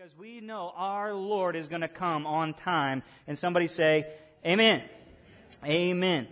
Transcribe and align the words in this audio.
because 0.00 0.16
we 0.16 0.40
know 0.40 0.72
our 0.76 1.12
Lord 1.12 1.54
is 1.54 1.68
going 1.68 1.82
to 1.82 1.88
come 1.88 2.26
on 2.26 2.54
time. 2.54 3.02
And 3.26 3.38
somebody 3.38 3.66
say, 3.66 4.06
Amen. 4.46 4.82
Amen. 5.62 6.26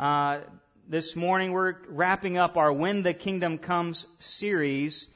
Uh, 0.00 0.40
this 0.88 1.14
morning 1.14 1.52
we're 1.52 1.76
wrapping 1.86 2.38
up 2.38 2.56
our 2.56 2.72
When 2.72 3.04
the 3.04 3.14
Kingdom 3.14 3.58
Comes 3.58 4.06
series. 4.18 5.06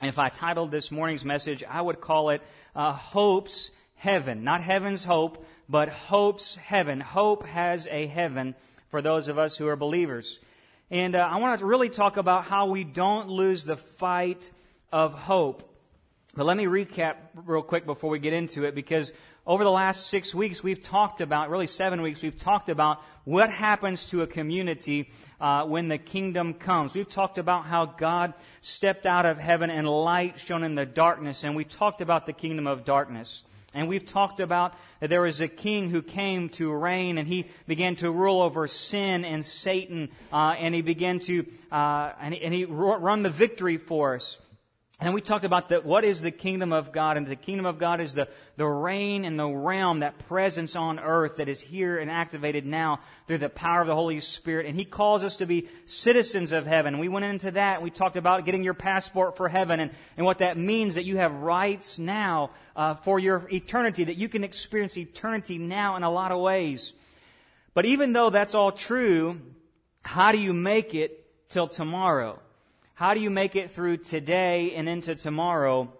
And 0.00 0.08
if 0.08 0.20
I 0.20 0.28
titled 0.28 0.70
this 0.70 0.92
morning's 0.92 1.24
message, 1.24 1.64
I 1.68 1.82
would 1.82 2.00
call 2.00 2.30
it 2.30 2.42
uh, 2.76 2.92
Hope's 2.92 3.72
Heaven. 3.96 4.44
Not 4.44 4.60
Heaven's 4.62 5.02
Hope, 5.02 5.44
but 5.68 5.88
Hope's 5.88 6.54
Heaven. 6.54 7.00
Hope 7.00 7.44
has 7.44 7.88
a 7.90 8.06
heaven 8.06 8.54
for 8.88 9.02
those 9.02 9.26
of 9.26 9.40
us 9.40 9.56
who 9.56 9.66
are 9.66 9.74
believers. 9.74 10.38
And 10.92 11.16
uh, 11.16 11.28
I 11.28 11.38
want 11.38 11.58
to 11.58 11.66
really 11.66 11.90
talk 11.90 12.18
about 12.18 12.44
how 12.44 12.66
we 12.66 12.84
don't 12.84 13.30
lose 13.30 13.64
the 13.64 13.76
fight 13.76 14.48
of 14.92 15.12
hope. 15.12 15.71
But 16.34 16.46
let 16.46 16.56
me 16.56 16.64
recap 16.64 17.16
real 17.34 17.60
quick 17.60 17.84
before 17.84 18.08
we 18.08 18.18
get 18.18 18.32
into 18.32 18.64
it 18.64 18.74
because 18.74 19.12
over 19.46 19.64
the 19.64 19.70
last 19.70 20.06
six 20.06 20.34
weeks 20.34 20.62
we've 20.62 20.80
talked 20.80 21.20
about, 21.20 21.50
really 21.50 21.66
seven 21.66 22.00
weeks, 22.00 22.22
we've 22.22 22.38
talked 22.38 22.70
about 22.70 23.02
what 23.24 23.50
happens 23.50 24.06
to 24.06 24.22
a 24.22 24.26
community 24.26 25.10
uh, 25.42 25.64
when 25.64 25.88
the 25.88 25.98
kingdom 25.98 26.54
comes. 26.54 26.94
We've 26.94 27.08
talked 27.08 27.36
about 27.36 27.66
how 27.66 27.84
God 27.84 28.32
stepped 28.62 29.04
out 29.04 29.26
of 29.26 29.36
heaven 29.36 29.68
and 29.68 29.86
light 29.86 30.40
shone 30.40 30.64
in 30.64 30.74
the 30.74 30.86
darkness, 30.86 31.44
and 31.44 31.54
we 31.54 31.64
talked 31.64 32.00
about 32.00 32.24
the 32.24 32.32
kingdom 32.32 32.66
of 32.66 32.86
darkness. 32.86 33.44
And 33.74 33.86
we've 33.86 34.06
talked 34.06 34.40
about 34.40 34.74
that 35.00 35.10
there 35.10 35.20
was 35.20 35.42
a 35.42 35.48
king 35.48 35.90
who 35.90 36.00
came 36.00 36.48
to 36.50 36.72
reign 36.72 37.18
and 37.18 37.28
he 37.28 37.46
began 37.66 37.96
to 37.96 38.10
rule 38.10 38.40
over 38.40 38.66
sin 38.66 39.26
and 39.26 39.44
Satan, 39.44 40.08
uh, 40.32 40.54
and 40.58 40.74
he 40.74 40.80
began 40.80 41.18
to, 41.20 41.44
uh, 41.70 42.12
and, 42.20 42.32
he, 42.32 42.42
and 42.42 42.54
he 42.54 42.64
run 42.64 43.22
the 43.22 43.30
victory 43.30 43.76
for 43.76 44.14
us. 44.14 44.38
And 45.02 45.14
we 45.14 45.20
talked 45.20 45.44
about 45.44 45.70
that 45.70 45.84
what 45.84 46.04
is 46.04 46.20
the 46.20 46.30
kingdom 46.30 46.72
of 46.72 46.92
God, 46.92 47.16
and 47.16 47.26
the 47.26 47.34
kingdom 47.34 47.66
of 47.66 47.76
God 47.76 48.00
is 48.00 48.14
the, 48.14 48.28
the 48.56 48.68
reign 48.68 49.24
and 49.24 49.36
the 49.36 49.48
realm, 49.48 49.98
that 49.98 50.16
presence 50.28 50.76
on 50.76 51.00
earth 51.00 51.38
that 51.38 51.48
is 51.48 51.60
here 51.60 51.98
and 51.98 52.08
activated 52.08 52.64
now 52.64 53.00
through 53.26 53.38
the 53.38 53.48
power 53.48 53.80
of 53.80 53.88
the 53.88 53.96
Holy 53.96 54.20
Spirit. 54.20 54.64
And 54.64 54.76
He 54.76 54.84
calls 54.84 55.24
us 55.24 55.38
to 55.38 55.46
be 55.46 55.68
citizens 55.86 56.52
of 56.52 56.66
heaven. 56.66 57.00
We 57.00 57.08
went 57.08 57.24
into 57.24 57.50
that. 57.50 57.82
We 57.82 57.90
talked 57.90 58.16
about 58.16 58.44
getting 58.44 58.62
your 58.62 58.74
passport 58.74 59.36
for 59.36 59.48
heaven 59.48 59.80
and, 59.80 59.90
and 60.16 60.24
what 60.24 60.38
that 60.38 60.56
means 60.56 60.94
that 60.94 61.04
you 61.04 61.16
have 61.16 61.34
rights 61.34 61.98
now 61.98 62.52
uh, 62.76 62.94
for 62.94 63.18
your 63.18 63.48
eternity, 63.52 64.04
that 64.04 64.16
you 64.16 64.28
can 64.28 64.44
experience 64.44 64.96
eternity 64.96 65.58
now 65.58 65.96
in 65.96 66.04
a 66.04 66.10
lot 66.12 66.30
of 66.30 66.40
ways. 66.40 66.92
But 67.74 67.86
even 67.86 68.12
though 68.12 68.30
that's 68.30 68.54
all 68.54 68.70
true, 68.70 69.40
how 70.02 70.30
do 70.30 70.38
you 70.38 70.52
make 70.52 70.94
it 70.94 71.48
till 71.48 71.66
tomorrow? 71.66 72.38
How 73.02 73.14
do 73.14 73.20
you 73.20 73.30
make 73.30 73.56
it 73.56 73.72
through 73.72 73.96
today 73.96 74.76
and 74.76 74.88
into 74.88 75.16
tomorrow 75.16 75.92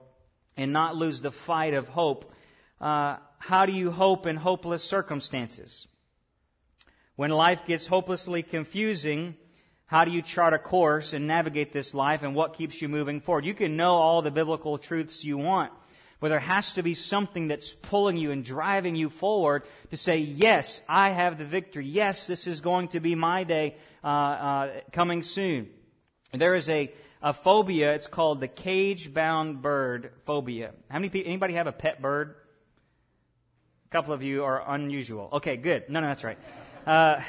and 0.57 0.73
not 0.73 0.95
lose 0.95 1.21
the 1.21 1.33
fight 1.33 1.75
of 1.75 1.89
hope? 1.89 2.33
Uh, 2.81 3.17
how 3.39 3.67
do 3.67 3.73
you 3.73 3.91
hope 3.91 4.25
in 4.25 4.37
hopeless 4.37 4.85
circumstances? 4.85 5.89
When 7.17 7.33
life 7.33 7.67
gets 7.67 7.89
hopelessly 7.89 8.45
confusing, 8.45 9.35
how 9.87 10.05
do 10.05 10.13
you 10.13 10.23
chart 10.23 10.55
a 10.55 10.61
course 10.61 11.13
and 11.13 11.27
navigate 11.27 11.73
this 11.73 11.93
life 11.93 12.23
and 12.23 12.37
what 12.37 12.57
keeps 12.57 12.81
you 12.81 12.89
moving 12.89 13.21
forward? 13.21 13.47
You 13.47 13.55
can 13.55 13.77
know 13.77 13.95
all 13.95 14.23
the 14.23 14.31
biblical 14.31 14.79
truths 14.79 15.25
you 15.25 15.37
want, 15.37 15.73
but 16.21 16.29
there 16.29 16.39
has 16.39 16.75
to 16.75 16.85
be 16.85 16.95
something 16.95 17.49
that's 17.49 17.75
pulling 17.75 18.17
you 18.17 18.31
and 18.31 18.45
driving 18.45 18.95
you 18.95 19.11
forward 19.11 19.65
to 19.91 19.97
say, 19.97 20.19
yes, 20.19 20.81
I 20.89 21.09
have 21.11 21.37
the 21.37 21.45
victory. 21.45 21.85
Yes, 21.85 22.29
this 22.29 22.47
is 22.47 22.61
going 22.61 22.87
to 22.91 23.01
be 23.01 23.17
my 23.17 23.43
day 23.43 23.75
uh, 24.05 24.07
uh, 24.07 24.71
coming 24.93 25.25
soon. 25.25 25.69
There 26.33 26.55
is 26.55 26.69
a, 26.71 26.91
a 27.23 27.35
phobia. 27.35 27.93
It's 27.93 28.07
called 28.07 28.41
the 28.41 28.49
cage-bound 28.49 29.61
bird 29.61 30.13
phobia. 30.25 30.73
How 30.89 30.99
many 30.99 31.11
people, 31.11 31.29
anybody 31.29 31.55
have 31.55 31.67
a 31.67 31.73
pet 31.73 32.01
bird? 32.01 32.37
A 33.87 33.89
couple 33.91 34.15
of 34.15 34.23
you 34.23 34.45
are 34.45 34.63
unusual. 34.75 35.29
Okay, 35.35 35.57
good. 35.59 35.91
No, 35.91 36.01
no, 36.01 36.07
that's 36.07 36.25
right. 36.25 36.39
Uh, 36.87 37.21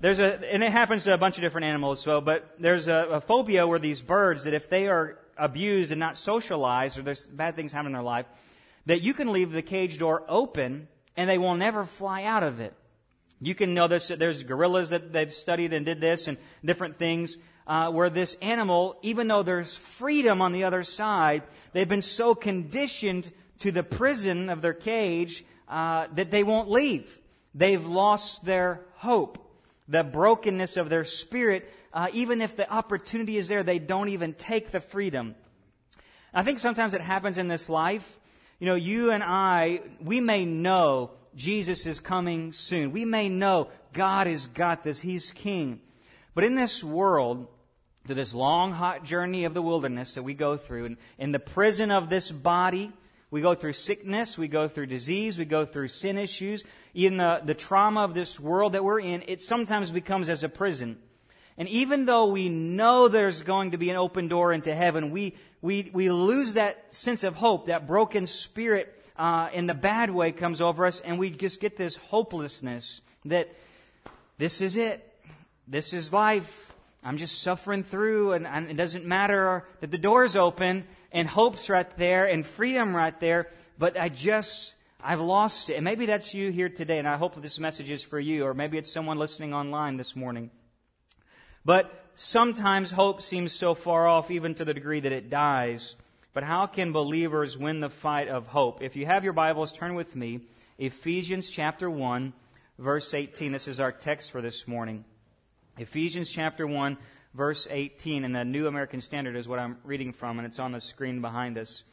there's 0.00 0.20
a, 0.20 0.52
and 0.52 0.62
it 0.62 0.70
happens 0.70 1.02
to 1.04 1.14
a 1.14 1.18
bunch 1.18 1.36
of 1.36 1.42
different 1.42 1.64
animals 1.64 2.06
well, 2.06 2.20
but 2.20 2.54
there's 2.60 2.86
a, 2.86 2.94
a 2.94 3.20
phobia 3.20 3.66
where 3.66 3.80
these 3.80 4.02
birds 4.02 4.44
that 4.44 4.54
if 4.54 4.70
they 4.70 4.86
are 4.86 5.18
abused 5.36 5.90
and 5.90 5.98
not 5.98 6.16
socialized 6.16 6.96
or 6.96 7.02
there's 7.02 7.26
bad 7.26 7.56
things 7.56 7.72
happen 7.72 7.88
in 7.88 7.92
their 7.92 8.02
life, 8.02 8.26
that 8.86 9.02
you 9.02 9.14
can 9.14 9.32
leave 9.32 9.50
the 9.50 9.62
cage 9.62 9.98
door 9.98 10.22
open 10.28 10.86
and 11.16 11.28
they 11.28 11.38
will 11.38 11.56
never 11.56 11.84
fly 11.84 12.22
out 12.22 12.44
of 12.44 12.60
it. 12.60 12.72
You 13.40 13.54
can 13.54 13.72
know 13.74 13.88
this. 13.88 14.08
There's 14.08 14.42
gorillas 14.42 14.90
that 14.90 15.12
they've 15.12 15.32
studied 15.32 15.72
and 15.72 15.86
did 15.86 16.00
this 16.00 16.28
and 16.28 16.36
different 16.64 16.98
things 16.98 17.38
uh, 17.66 17.90
where 17.90 18.10
this 18.10 18.36
animal, 18.42 18.96
even 19.02 19.28
though 19.28 19.42
there's 19.42 19.76
freedom 19.76 20.42
on 20.42 20.52
the 20.52 20.64
other 20.64 20.82
side, 20.82 21.42
they've 21.72 21.88
been 21.88 22.02
so 22.02 22.34
conditioned 22.34 23.30
to 23.60 23.70
the 23.70 23.82
prison 23.82 24.50
of 24.50 24.60
their 24.60 24.74
cage 24.74 25.44
uh, 25.68 26.06
that 26.14 26.30
they 26.30 26.42
won't 26.42 26.70
leave. 26.70 27.20
They've 27.54 27.84
lost 27.84 28.44
their 28.44 28.82
hope, 28.96 29.38
the 29.88 30.02
brokenness 30.02 30.76
of 30.76 30.88
their 30.88 31.04
spirit. 31.04 31.72
Uh, 31.92 32.08
even 32.12 32.42
if 32.42 32.56
the 32.56 32.70
opportunity 32.70 33.36
is 33.36 33.48
there, 33.48 33.62
they 33.62 33.78
don't 33.78 34.08
even 34.10 34.34
take 34.34 34.70
the 34.70 34.80
freedom. 34.80 35.34
I 36.34 36.42
think 36.42 36.58
sometimes 36.58 36.92
it 36.92 37.00
happens 37.00 37.38
in 37.38 37.48
this 37.48 37.68
life. 37.68 38.18
You 38.58 38.66
know, 38.66 38.74
you 38.74 39.10
and 39.10 39.22
I, 39.22 39.80
we 40.00 40.20
may 40.20 40.44
know 40.44 41.12
Jesus 41.34 41.86
is 41.86 42.00
coming 42.00 42.52
soon. 42.52 42.92
We 42.92 43.04
may 43.04 43.28
know 43.28 43.68
God 43.92 44.26
has 44.26 44.46
got 44.46 44.84
this. 44.84 45.00
He's 45.00 45.32
king. 45.32 45.80
But 46.34 46.44
in 46.44 46.54
this 46.54 46.82
world, 46.82 47.48
to 48.06 48.14
this 48.14 48.34
long, 48.34 48.72
hot 48.72 49.04
journey 49.04 49.44
of 49.44 49.54
the 49.54 49.62
wilderness 49.62 50.14
that 50.14 50.22
we 50.22 50.34
go 50.34 50.56
through. 50.56 50.86
And 50.86 50.96
in 51.18 51.32
the 51.32 51.38
prison 51.38 51.90
of 51.90 52.08
this 52.08 52.30
body, 52.30 52.92
we 53.30 53.40
go 53.40 53.54
through 53.54 53.74
sickness, 53.74 54.36
we 54.36 54.48
go 54.48 54.66
through 54.66 54.86
disease, 54.86 55.38
we 55.38 55.44
go 55.44 55.64
through 55.64 55.88
sin 55.88 56.18
issues. 56.18 56.64
Even 56.94 57.18
the, 57.18 57.40
the 57.44 57.54
trauma 57.54 58.02
of 58.02 58.14
this 58.14 58.40
world 58.40 58.72
that 58.72 58.82
we're 58.82 59.00
in, 59.00 59.22
it 59.28 59.40
sometimes 59.40 59.90
becomes 59.90 60.28
as 60.28 60.42
a 60.42 60.48
prison. 60.48 60.98
And 61.60 61.68
even 61.68 62.06
though 62.06 62.24
we 62.24 62.48
know 62.48 63.08
there's 63.08 63.42
going 63.42 63.72
to 63.72 63.76
be 63.76 63.90
an 63.90 63.96
open 63.96 64.28
door 64.28 64.50
into 64.50 64.74
heaven, 64.74 65.10
we, 65.10 65.34
we, 65.60 65.90
we 65.92 66.10
lose 66.10 66.54
that 66.54 66.86
sense 66.88 67.22
of 67.22 67.34
hope. 67.34 67.66
That 67.66 67.86
broken 67.86 68.26
spirit 68.26 68.98
uh, 69.18 69.50
in 69.52 69.66
the 69.66 69.74
bad 69.74 70.10
way 70.10 70.32
comes 70.32 70.62
over 70.62 70.86
us, 70.86 71.02
and 71.02 71.18
we 71.18 71.28
just 71.28 71.60
get 71.60 71.76
this 71.76 71.96
hopelessness 71.96 73.02
that 73.26 73.54
this 74.38 74.62
is 74.62 74.76
it. 74.76 75.06
This 75.68 75.92
is 75.92 76.14
life. 76.14 76.72
I'm 77.04 77.18
just 77.18 77.42
suffering 77.42 77.84
through, 77.84 78.32
and, 78.32 78.46
and, 78.46 78.70
it 78.70 78.78
doesn't 78.78 79.04
matter 79.04 79.66
that 79.80 79.90
the 79.90 79.98
door's 79.98 80.36
open 80.36 80.84
and 81.12 81.28
hope's 81.28 81.68
right 81.68 81.94
there 81.98 82.24
and 82.24 82.46
freedom 82.46 82.96
right 82.96 83.20
there, 83.20 83.48
but 83.78 84.00
I 84.00 84.08
just, 84.08 84.76
I've 85.04 85.20
lost 85.20 85.68
it. 85.68 85.74
And 85.74 85.84
maybe 85.84 86.06
that's 86.06 86.32
you 86.32 86.52
here 86.52 86.70
today, 86.70 86.98
and 86.98 87.06
I 87.06 87.18
hope 87.18 87.34
this 87.42 87.60
message 87.60 87.90
is 87.90 88.02
for 88.02 88.18
you, 88.18 88.46
or 88.46 88.54
maybe 88.54 88.78
it's 88.78 88.90
someone 88.90 89.18
listening 89.18 89.52
online 89.52 89.98
this 89.98 90.16
morning. 90.16 90.50
But 91.64 91.92
sometimes 92.14 92.90
hope 92.90 93.22
seems 93.22 93.52
so 93.52 93.74
far 93.74 94.06
off, 94.08 94.30
even 94.30 94.54
to 94.54 94.64
the 94.64 94.74
degree 94.74 95.00
that 95.00 95.12
it 95.12 95.30
dies. 95.30 95.96
But 96.32 96.44
how 96.44 96.66
can 96.66 96.92
believers 96.92 97.58
win 97.58 97.80
the 97.80 97.90
fight 97.90 98.28
of 98.28 98.46
hope? 98.46 98.82
If 98.82 98.96
you 98.96 99.06
have 99.06 99.24
your 99.24 99.32
Bibles, 99.32 99.72
turn 99.72 99.94
with 99.94 100.14
me. 100.16 100.40
Ephesians 100.78 101.50
chapter 101.50 101.90
1, 101.90 102.32
verse 102.78 103.12
18. 103.12 103.52
This 103.52 103.68
is 103.68 103.80
our 103.80 103.92
text 103.92 104.30
for 104.30 104.40
this 104.40 104.66
morning. 104.66 105.04
Ephesians 105.76 106.30
chapter 106.30 106.66
1, 106.66 106.96
verse 107.34 107.68
18, 107.70 108.24
and 108.24 108.34
the 108.34 108.44
New 108.44 108.66
American 108.66 109.00
Standard 109.00 109.36
is 109.36 109.48
what 109.48 109.58
I'm 109.58 109.76
reading 109.84 110.12
from, 110.12 110.38
and 110.38 110.46
it's 110.46 110.58
on 110.58 110.72
the 110.72 110.80
screen 110.80 111.20
behind 111.20 111.58
us. 111.58 111.84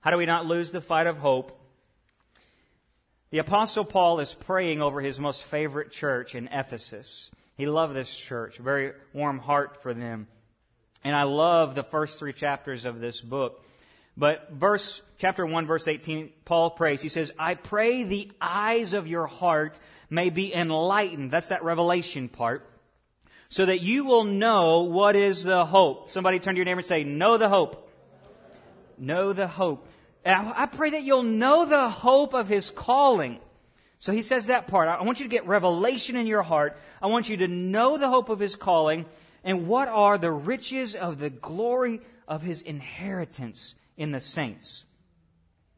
How 0.00 0.10
do 0.10 0.16
we 0.16 0.26
not 0.26 0.46
lose 0.46 0.72
the 0.72 0.80
fight 0.80 1.06
of 1.06 1.18
hope? 1.18 1.58
The 3.30 3.38
Apostle 3.38 3.84
Paul 3.84 4.20
is 4.20 4.34
praying 4.34 4.82
over 4.82 5.00
his 5.00 5.18
most 5.18 5.44
favorite 5.44 5.90
church 5.90 6.34
in 6.34 6.48
Ephesus. 6.48 7.30
He 7.56 7.66
loved 7.66 7.94
this 7.94 8.14
church, 8.14 8.58
a 8.58 8.62
very 8.62 8.92
warm 9.12 9.38
heart 9.38 9.82
for 9.82 9.94
them. 9.94 10.26
And 11.04 11.14
I 11.14 11.24
love 11.24 11.74
the 11.74 11.82
first 11.82 12.18
three 12.18 12.32
chapters 12.32 12.84
of 12.84 13.00
this 13.00 13.20
book. 13.20 13.64
But 14.16 14.50
verse, 14.52 15.02
chapter 15.18 15.44
1, 15.44 15.66
verse 15.66 15.88
18, 15.88 16.30
Paul 16.44 16.70
prays. 16.70 17.02
He 17.02 17.08
says, 17.08 17.32
I 17.38 17.54
pray 17.54 18.04
the 18.04 18.30
eyes 18.40 18.92
of 18.92 19.08
your 19.08 19.26
heart 19.26 19.78
may 20.10 20.30
be 20.30 20.54
enlightened. 20.54 21.30
That's 21.30 21.48
that 21.48 21.64
revelation 21.64 22.28
part 22.28 22.68
so 23.52 23.66
that 23.66 23.82
you 23.82 24.06
will 24.06 24.24
know 24.24 24.84
what 24.84 25.14
is 25.14 25.44
the 25.44 25.66
hope. 25.66 26.08
Somebody 26.08 26.38
turn 26.38 26.54
to 26.54 26.58
your 26.58 26.64
neighbor 26.64 26.78
and 26.78 26.86
say, 26.86 27.04
Know 27.04 27.36
the 27.36 27.50
hope. 27.50 27.86
Know 28.96 29.34
the 29.34 29.46
hope. 29.46 29.86
I 30.24 30.64
pray 30.64 30.88
that 30.90 31.02
you'll 31.02 31.22
know 31.22 31.66
the 31.66 31.90
hope 31.90 32.32
of 32.32 32.48
his 32.48 32.70
calling. 32.70 33.40
So 34.02 34.10
he 34.10 34.22
says 34.22 34.48
that 34.48 34.66
part. 34.66 34.88
I 34.88 35.00
want 35.04 35.20
you 35.20 35.26
to 35.26 35.30
get 35.30 35.46
revelation 35.46 36.16
in 36.16 36.26
your 36.26 36.42
heart. 36.42 36.76
I 37.00 37.06
want 37.06 37.28
you 37.28 37.36
to 37.36 37.46
know 37.46 37.96
the 37.96 38.08
hope 38.08 38.30
of 38.30 38.40
his 38.40 38.56
calling 38.56 39.06
and 39.44 39.68
what 39.68 39.86
are 39.86 40.18
the 40.18 40.32
riches 40.32 40.96
of 40.96 41.20
the 41.20 41.30
glory 41.30 42.00
of 42.26 42.42
his 42.42 42.62
inheritance 42.62 43.76
in 43.96 44.10
the 44.10 44.18
saints. 44.18 44.86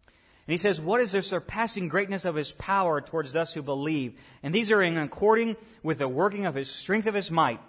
And 0.07 0.53
he 0.53 0.57
says, 0.57 0.81
What 0.81 1.03
is 1.03 1.13
the 1.13 1.21
surpassing 1.21 1.89
greatness 1.89 2.25
of 2.25 2.35
his 2.35 2.53
power 2.53 3.03
towards 3.03 3.37
us 3.37 3.53
who 3.53 3.61
believe? 3.61 4.19
And 4.43 4.55
these 4.55 4.73
are 4.73 4.81
in 4.81 4.97
according 4.97 5.59
with 5.83 5.99
the 5.99 6.09
working 6.09 6.47
of 6.47 6.55
his 6.55 6.71
strength 6.71 7.07
of 7.07 7.15
his 7.15 7.31
might, 7.31 7.61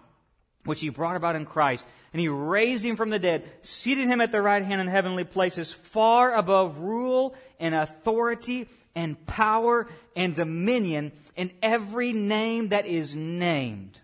which 0.63 0.79
he 0.79 0.87
brought 0.87 1.17
about 1.17 1.35
in 1.35 1.45
Christ. 1.45 1.85
And 2.13 2.21
he 2.21 2.29
raised 2.29 2.85
him 2.85 2.95
from 2.95 3.09
the 3.09 3.19
dead, 3.19 3.43
seated 3.61 4.07
him 4.07 4.21
at 4.21 4.31
the 4.31 4.41
right 4.41 4.63
hand 4.63 4.79
in 4.79 4.87
heavenly 4.87 5.25
places, 5.25 5.73
far 5.73 6.33
above 6.33 6.77
rule 6.77 7.35
and 7.59 7.75
authority 7.75 8.69
and 8.95 9.23
power 9.27 9.87
and 10.15 10.33
dominion 10.33 11.11
in 11.35 11.51
every 11.61 12.13
name 12.13 12.69
that 12.69 12.85
is 12.85 13.15
named. 13.15 13.99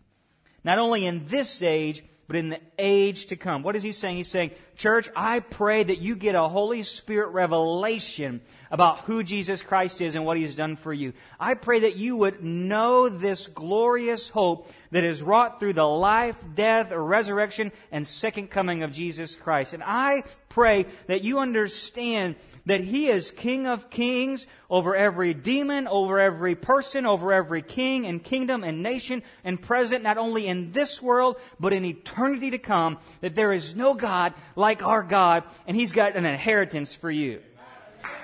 Not 0.64 0.80
only 0.80 1.06
in 1.06 1.26
this 1.28 1.64
age, 1.64 2.04
but 2.28 2.36
in 2.36 2.50
the 2.50 2.60
age 2.78 3.26
to 3.28 3.36
come. 3.36 3.64
What 3.64 3.76
is 3.76 3.84
he 3.84 3.92
saying? 3.92 4.18
He's 4.18 4.28
saying, 4.28 4.52
Church, 4.76 5.10
I 5.16 5.42
pray 5.42 5.84
that 5.84 6.00
you 6.00 6.16
get 6.16 6.36
a 6.36 6.48
Holy 6.48 6.84
Spirit 6.84 7.30
revelation 7.30 8.42
about 8.72 9.00
who 9.02 9.22
Jesus 9.22 9.62
Christ 9.62 10.02
is 10.02 10.16
and 10.16 10.26
what 10.26 10.38
He's 10.38 10.56
done 10.56 10.78
for 10.78 10.94
you. 10.94 11.14
I 11.40 11.56
pray 11.56 11.82
that 11.82 11.98
you 11.98 12.16
would 12.18 12.44
know 12.44 13.10
this 13.10 13.48
glorious 13.48 14.30
hope 14.30 14.72
that 14.92 15.04
is 15.04 15.22
wrought 15.22 15.60
through 15.60 15.74
the 15.74 15.88
life, 15.88 16.38
death, 16.56 16.92
resurrection, 16.92 17.72
and 17.92 18.08
second 18.08 18.50
coming 18.50 18.82
of 18.82 18.92
Jesus 18.92 19.36
Christ. 19.36 19.74
And 19.74 19.84
I 19.86 20.24
pray 20.48 20.86
that 21.08 21.22
you 21.22 21.40
understand 21.40 22.36
that 22.66 22.82
He 22.82 23.10
is 23.10 23.32
King 23.32 23.68
of 23.68 23.90
kings 23.90 24.48
over 24.70 24.96
every 24.96 25.34
demon, 25.34 25.88
over 25.88 26.18
every 26.20 26.56
person, 26.56 27.06
over 27.06 27.34
every 27.34 27.62
king 27.62 28.06
and 28.06 28.24
kingdom 28.24 28.64
and 28.64 28.82
nation 28.82 29.22
and 29.44 29.62
president, 29.62 30.04
not 30.04 30.18
only 30.18 30.48
in 30.48 30.72
this 30.72 31.02
world, 31.02 31.36
but 31.60 31.74
in 31.74 31.84
eternity 31.84 32.52
to 32.52 32.58
come, 32.58 32.98
that 33.20 33.36
there 33.36 33.52
is 33.52 33.76
no 33.76 33.94
God 33.94 34.34
like 34.56 34.71
our 34.82 35.04
God, 35.04 35.44
and 35.68 35.76
He's 35.76 35.92
got 35.92 36.16
an 36.16 36.26
inheritance 36.26 36.96
for 36.96 37.12
you. 37.12 37.42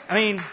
I 0.09 0.15
mean, 0.15 0.43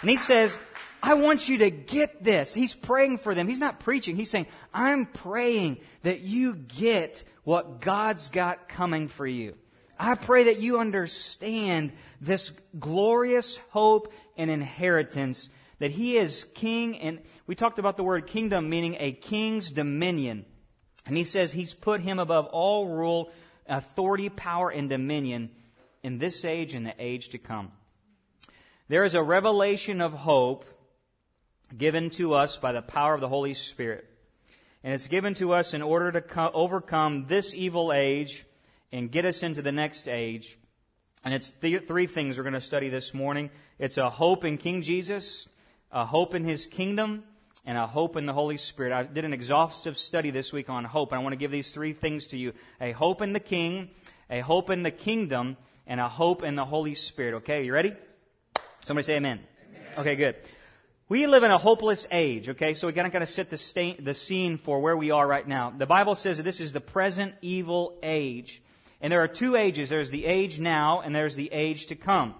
and 0.00 0.10
he 0.10 0.16
says, 0.16 0.58
I 1.02 1.14
want 1.14 1.48
you 1.48 1.58
to 1.58 1.70
get 1.70 2.22
this. 2.22 2.52
He's 2.54 2.74
praying 2.74 3.18
for 3.18 3.34
them. 3.34 3.48
He's 3.48 3.58
not 3.58 3.80
preaching. 3.80 4.16
He's 4.16 4.30
saying, 4.30 4.46
I'm 4.74 5.06
praying 5.06 5.78
that 6.02 6.20
you 6.20 6.54
get 6.54 7.24
what 7.44 7.80
God's 7.80 8.30
got 8.30 8.68
coming 8.68 9.08
for 9.08 9.26
you. 9.26 9.54
I 9.98 10.14
pray 10.14 10.44
that 10.44 10.60
you 10.60 10.78
understand 10.78 11.92
this 12.20 12.52
glorious 12.78 13.58
hope 13.70 14.12
and 14.36 14.50
inheritance 14.50 15.48
that 15.80 15.90
he 15.92 16.16
is 16.16 16.44
king 16.54 16.98
and 16.98 17.20
we 17.46 17.54
talked 17.54 17.78
about 17.78 17.96
the 17.96 18.04
word 18.04 18.26
kingdom 18.26 18.68
meaning 18.68 18.96
a 18.98 19.12
king's 19.12 19.70
dominion. 19.70 20.44
And 21.06 21.16
he 21.16 21.24
says 21.24 21.52
he's 21.52 21.74
put 21.74 22.00
him 22.00 22.18
above 22.18 22.46
all 22.46 22.88
rule, 22.88 23.30
authority, 23.68 24.28
power, 24.28 24.70
and 24.70 24.88
dominion 24.88 25.50
in 26.02 26.18
this 26.18 26.44
age 26.44 26.74
and 26.74 26.86
the 26.86 26.94
age 26.98 27.30
to 27.30 27.38
come. 27.38 27.72
There 28.88 29.04
is 29.04 29.14
a 29.14 29.22
revelation 29.22 30.00
of 30.00 30.12
hope 30.12 30.64
given 31.76 32.10
to 32.10 32.34
us 32.34 32.56
by 32.56 32.72
the 32.72 32.82
power 32.82 33.14
of 33.14 33.20
the 33.20 33.28
Holy 33.28 33.54
Spirit. 33.54 34.06
And 34.82 34.94
it's 34.94 35.08
given 35.08 35.34
to 35.34 35.52
us 35.52 35.74
in 35.74 35.82
order 35.82 36.12
to 36.12 36.20
co- 36.20 36.50
overcome 36.54 37.26
this 37.26 37.54
evil 37.54 37.92
age 37.92 38.46
and 38.92 39.10
get 39.10 39.24
us 39.24 39.42
into 39.42 39.60
the 39.60 39.72
next 39.72 40.08
age. 40.08 40.58
And 41.24 41.34
it's 41.34 41.50
th- 41.50 41.86
three 41.86 42.06
things 42.06 42.38
we're 42.38 42.44
going 42.44 42.54
to 42.54 42.60
study 42.60 42.88
this 42.88 43.12
morning. 43.12 43.50
It's 43.78 43.98
a 43.98 44.08
hope 44.08 44.44
in 44.44 44.56
King 44.56 44.82
Jesus, 44.82 45.48
a 45.92 46.06
hope 46.06 46.34
in 46.34 46.44
His 46.44 46.66
kingdom, 46.66 47.24
and 47.64 47.76
a 47.76 47.86
hope 47.86 48.16
in 48.16 48.26
the 48.26 48.32
Holy 48.32 48.56
Spirit. 48.56 48.92
I 48.92 49.02
did 49.02 49.24
an 49.24 49.32
exhaustive 49.32 49.98
study 49.98 50.30
this 50.30 50.52
week 50.52 50.70
on 50.70 50.84
hope, 50.84 51.12
and 51.12 51.20
I 51.20 51.22
want 51.22 51.32
to 51.32 51.38
give 51.38 51.50
these 51.50 51.70
three 51.70 51.92
things 51.92 52.26
to 52.28 52.38
you. 52.38 52.52
A 52.80 52.92
hope 52.92 53.22
in 53.22 53.32
the 53.32 53.40
King, 53.40 53.90
a 54.30 54.40
hope 54.40 54.70
in 54.70 54.82
the 54.82 54.90
kingdom, 54.90 55.56
and 55.86 56.00
a 56.00 56.08
hope 56.08 56.42
in 56.42 56.54
the 56.54 56.64
Holy 56.64 56.94
Spirit. 56.94 57.34
Okay, 57.36 57.64
you 57.64 57.72
ready? 57.72 57.94
Somebody 58.82 59.04
say 59.04 59.16
amen. 59.16 59.40
amen. 59.68 59.86
Okay, 59.98 60.16
good. 60.16 60.36
We 61.08 61.26
live 61.26 61.42
in 61.42 61.50
a 61.50 61.56
hopeless 61.56 62.06
age, 62.10 62.50
okay? 62.50 62.74
So 62.74 62.86
we 62.86 62.92
gotta, 62.92 63.08
gotta 63.08 63.26
set 63.26 63.48
the, 63.48 63.56
stain, 63.56 63.96
the 64.04 64.12
scene 64.12 64.58
for 64.58 64.80
where 64.80 64.96
we 64.96 65.10
are 65.10 65.26
right 65.26 65.46
now. 65.46 65.70
The 65.70 65.86
Bible 65.86 66.14
says 66.14 66.36
that 66.36 66.42
this 66.42 66.60
is 66.60 66.74
the 66.74 66.82
present 66.82 67.34
evil 67.40 67.98
age. 68.02 68.62
And 69.00 69.10
there 69.10 69.22
are 69.22 69.28
two 69.28 69.56
ages. 69.56 69.88
There's 69.88 70.10
the 70.10 70.26
age 70.26 70.60
now, 70.60 71.00
and 71.00 71.14
there's 71.14 71.34
the 71.34 71.50
age 71.50 71.86
to 71.86 71.94
come. 71.94 72.34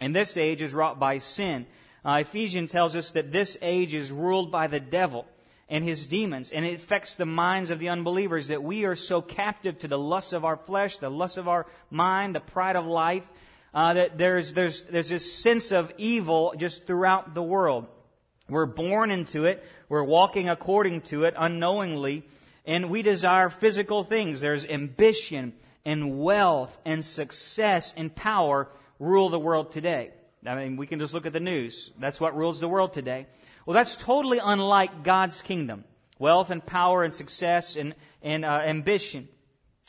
And 0.00 0.14
this 0.14 0.36
age 0.36 0.62
is 0.62 0.72
wrought 0.72 1.00
by 1.00 1.18
sin. 1.18 1.66
Uh, 2.06 2.18
Ephesians 2.20 2.70
tells 2.70 2.94
us 2.94 3.10
that 3.10 3.32
this 3.32 3.56
age 3.60 3.92
is 3.92 4.12
ruled 4.12 4.52
by 4.52 4.68
the 4.68 4.78
devil 4.78 5.26
and 5.68 5.82
his 5.82 6.06
demons, 6.06 6.52
and 6.52 6.64
it 6.64 6.76
affects 6.76 7.16
the 7.16 7.26
minds 7.26 7.70
of 7.70 7.80
the 7.80 7.88
unbelievers 7.88 8.46
that 8.46 8.62
we 8.62 8.84
are 8.84 8.94
so 8.94 9.20
captive 9.20 9.76
to 9.80 9.88
the 9.88 9.98
lusts 9.98 10.32
of 10.32 10.44
our 10.44 10.56
flesh, 10.56 10.98
the 10.98 11.10
lusts 11.10 11.36
of 11.36 11.48
our 11.48 11.66
mind, 11.90 12.32
the 12.32 12.40
pride 12.40 12.76
of 12.76 12.86
life, 12.86 13.28
uh, 13.74 13.92
that 13.94 14.16
there's, 14.18 14.52
there's, 14.52 14.84
there's 14.84 15.08
this 15.08 15.34
sense 15.34 15.72
of 15.72 15.92
evil 15.98 16.54
just 16.56 16.86
throughout 16.86 17.34
the 17.34 17.42
world. 17.42 17.88
We're 18.48 18.66
born 18.66 19.10
into 19.10 19.44
it. 19.44 19.64
We're 19.88 20.04
walking 20.04 20.48
according 20.48 21.00
to 21.02 21.24
it 21.24 21.34
unknowingly. 21.36 22.22
And 22.64 22.88
we 22.88 23.02
desire 23.02 23.48
physical 23.48 24.04
things. 24.04 24.40
There's 24.40 24.64
ambition 24.64 25.54
and 25.84 26.20
wealth 26.20 26.78
and 26.84 27.04
success 27.04 27.92
and 27.96 28.14
power 28.14 28.68
rule 29.00 29.28
the 29.28 29.40
world 29.40 29.72
today. 29.72 30.12
I 30.48 30.54
mean, 30.54 30.76
we 30.76 30.86
can 30.86 30.98
just 30.98 31.14
look 31.14 31.26
at 31.26 31.32
the 31.32 31.40
news. 31.40 31.90
That's 31.98 32.20
what 32.20 32.36
rules 32.36 32.60
the 32.60 32.68
world 32.68 32.92
today. 32.92 33.26
Well, 33.64 33.74
that's 33.74 33.96
totally 33.96 34.38
unlike 34.42 35.02
God's 35.02 35.42
kingdom. 35.42 35.84
Wealth 36.18 36.50
and 36.50 36.64
power 36.64 37.02
and 37.04 37.12
success 37.12 37.76
and, 37.76 37.94
and 38.22 38.44
uh, 38.44 38.62
ambition. 38.64 39.28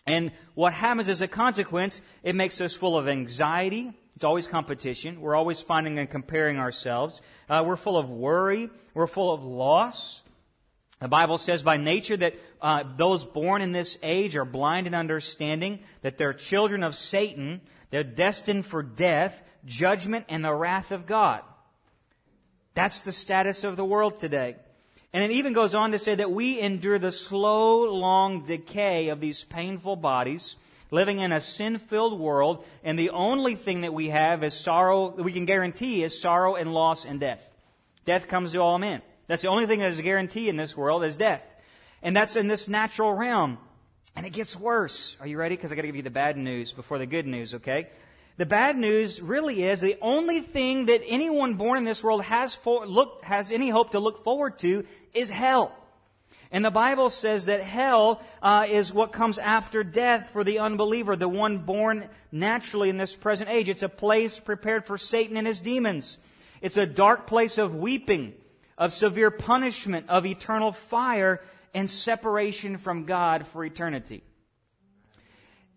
And 0.05 0.31
what 0.55 0.73
happens 0.73 1.09
as 1.09 1.21
a 1.21 1.27
consequence, 1.27 2.01
it 2.23 2.35
makes 2.35 2.59
us 2.61 2.73
full 2.73 2.97
of 2.97 3.07
anxiety. 3.07 3.91
It's 4.15 4.23
always 4.23 4.47
competition. 4.47 5.21
We're 5.21 5.35
always 5.35 5.61
finding 5.61 5.99
and 5.99 6.09
comparing 6.09 6.57
ourselves. 6.57 7.21
Uh, 7.49 7.63
we're 7.65 7.75
full 7.75 7.97
of 7.97 8.09
worry. 8.09 8.69
We're 8.93 9.07
full 9.07 9.33
of 9.33 9.43
loss. 9.43 10.23
The 10.99 11.07
Bible 11.07 11.37
says 11.37 11.61
by 11.61 11.77
nature 11.77 12.17
that 12.17 12.33
uh, 12.59 12.83
those 12.95 13.23
born 13.23 13.61
in 13.61 13.71
this 13.71 13.99
age 14.01 14.35
are 14.35 14.45
blind 14.45 14.87
in 14.87 14.95
understanding, 14.95 15.79
that 16.01 16.17
they're 16.17 16.33
children 16.33 16.81
of 16.81 16.95
Satan, 16.95 17.61
they're 17.89 18.03
destined 18.03 18.65
for 18.65 18.83
death, 18.83 19.41
judgment, 19.65 20.25
and 20.29 20.43
the 20.43 20.53
wrath 20.53 20.91
of 20.91 21.05
God. 21.05 21.41
That's 22.73 23.01
the 23.01 23.11
status 23.11 23.63
of 23.63 23.75
the 23.75 23.85
world 23.85 24.17
today. 24.17 24.55
And 25.13 25.23
it 25.23 25.31
even 25.31 25.53
goes 25.53 25.73
on 25.73 25.91
to 25.93 25.99
say 25.99 26.15
that 26.15 26.31
we 26.31 26.59
endure 26.59 26.99
the 26.99 27.11
slow, 27.11 27.91
long 27.91 28.43
decay 28.43 29.07
of 29.09 29.19
these 29.19 29.43
painful 29.43 29.95
bodies, 29.95 30.57
living 30.91 31.19
in 31.19 31.31
a 31.31 31.41
sin 31.41 31.79
filled 31.79 32.19
world, 32.19 32.63
and 32.83 32.99
the 32.99 33.09
only 33.09 33.55
thing 33.55 33.81
that 33.81 33.93
we 33.93 34.09
have 34.09 34.43
is 34.43 34.53
sorrow, 34.53 35.09
we 35.09 35.31
can 35.31 35.45
guarantee 35.45 36.03
is 36.03 36.21
sorrow 36.21 36.55
and 36.55 36.73
loss 36.73 37.05
and 37.05 37.19
death. 37.19 37.49
Death 38.05 38.27
comes 38.27 38.51
to 38.51 38.59
all 38.59 38.77
men. 38.77 39.01
That's 39.27 39.41
the 39.41 39.49
only 39.49 39.65
thing 39.65 39.79
that 39.79 39.89
is 39.89 39.99
a 39.99 40.03
guarantee 40.03 40.49
in 40.49 40.55
this 40.55 40.77
world 40.77 41.03
is 41.03 41.17
death. 41.17 41.43
And 42.01 42.15
that's 42.15 42.35
in 42.35 42.47
this 42.47 42.67
natural 42.67 43.13
realm. 43.13 43.57
And 44.17 44.25
it 44.25 44.33
gets 44.33 44.59
worse. 44.59 45.15
Are 45.21 45.27
you 45.27 45.37
ready? 45.37 45.55
Because 45.55 45.71
I 45.71 45.75
got 45.75 45.83
to 45.83 45.87
give 45.89 45.95
you 45.95 46.01
the 46.01 46.09
bad 46.09 46.37
news 46.37 46.73
before 46.73 46.97
the 46.97 47.05
good 47.05 47.27
news, 47.27 47.53
okay? 47.53 47.87
The 48.37 48.47
bad 48.47 48.75
news 48.75 49.21
really 49.21 49.63
is 49.63 49.79
the 49.79 49.95
only 50.01 50.41
thing 50.41 50.87
that 50.87 51.03
anyone 51.05 51.53
born 51.53 51.77
in 51.77 51.83
this 51.83 52.03
world 52.03 52.23
has, 52.23 52.55
for, 52.55 52.87
look, 52.87 53.23
has 53.23 53.51
any 53.51 53.69
hope 53.69 53.91
to 53.91 53.99
look 53.99 54.23
forward 54.23 54.57
to 54.59 54.85
is 55.13 55.29
hell. 55.29 55.71
And 56.49 56.65
the 56.65 56.71
Bible 56.71 57.11
says 57.11 57.45
that 57.45 57.61
hell 57.61 58.23
uh, 58.41 58.65
is 58.67 58.91
what 58.91 59.11
comes 59.11 59.37
after 59.37 59.83
death 59.83 60.31
for 60.31 60.43
the 60.43 60.57
unbeliever, 60.57 61.15
the 61.15 61.29
one 61.29 61.59
born 61.59 62.09
naturally 62.31 62.89
in 62.89 62.97
this 62.97 63.15
present 63.15 63.51
age. 63.51 63.69
It's 63.69 63.83
a 63.83 63.89
place 63.89 64.39
prepared 64.39 64.87
for 64.87 64.97
Satan 64.97 65.37
and 65.37 65.45
his 65.45 65.59
demons. 65.59 66.17
It's 66.59 66.77
a 66.77 66.87
dark 66.87 67.27
place 67.27 67.59
of 67.59 67.75
weeping, 67.75 68.33
of 68.79 68.93
severe 68.93 69.29
punishment, 69.29 70.09
of 70.09 70.25
eternal 70.25 70.71
fire, 70.71 71.39
and 71.73 71.89
separation 71.89 72.77
from 72.77 73.05
God 73.05 73.47
for 73.47 73.63
eternity. 73.63 74.23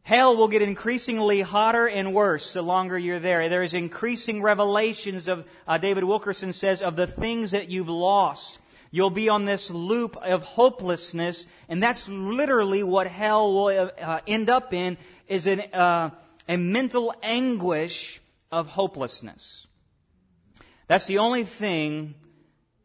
Hell 0.02 0.36
will 0.36 0.48
get 0.48 0.62
increasingly 0.62 1.40
hotter 1.42 1.86
and 1.86 2.14
worse 2.14 2.54
the 2.54 2.62
longer 2.62 2.98
you're 2.98 3.18
there. 3.18 3.48
There 3.48 3.62
is 3.62 3.74
increasing 3.74 4.42
revelations 4.42 5.28
of, 5.28 5.44
uh, 5.68 5.78
David 5.78 6.04
Wilkerson 6.04 6.52
says, 6.52 6.82
of 6.82 6.96
the 6.96 7.06
things 7.06 7.50
that 7.50 7.68
you've 7.68 7.88
lost. 7.88 8.58
You'll 8.90 9.10
be 9.10 9.28
on 9.28 9.44
this 9.44 9.70
loop 9.70 10.16
of 10.16 10.42
hopelessness, 10.42 11.46
and 11.68 11.82
that's 11.82 12.08
literally 12.08 12.82
what 12.82 13.06
hell 13.06 13.52
will 13.52 13.90
uh, 14.00 14.20
end 14.26 14.50
up 14.50 14.72
in, 14.72 14.96
is 15.28 15.46
an, 15.46 15.60
uh, 15.72 16.10
a 16.48 16.56
mental 16.56 17.14
anguish 17.22 18.20
of 18.50 18.66
hopelessness. 18.66 19.68
That's 20.88 21.06
the 21.06 21.18
only 21.18 21.44
thing 21.44 22.16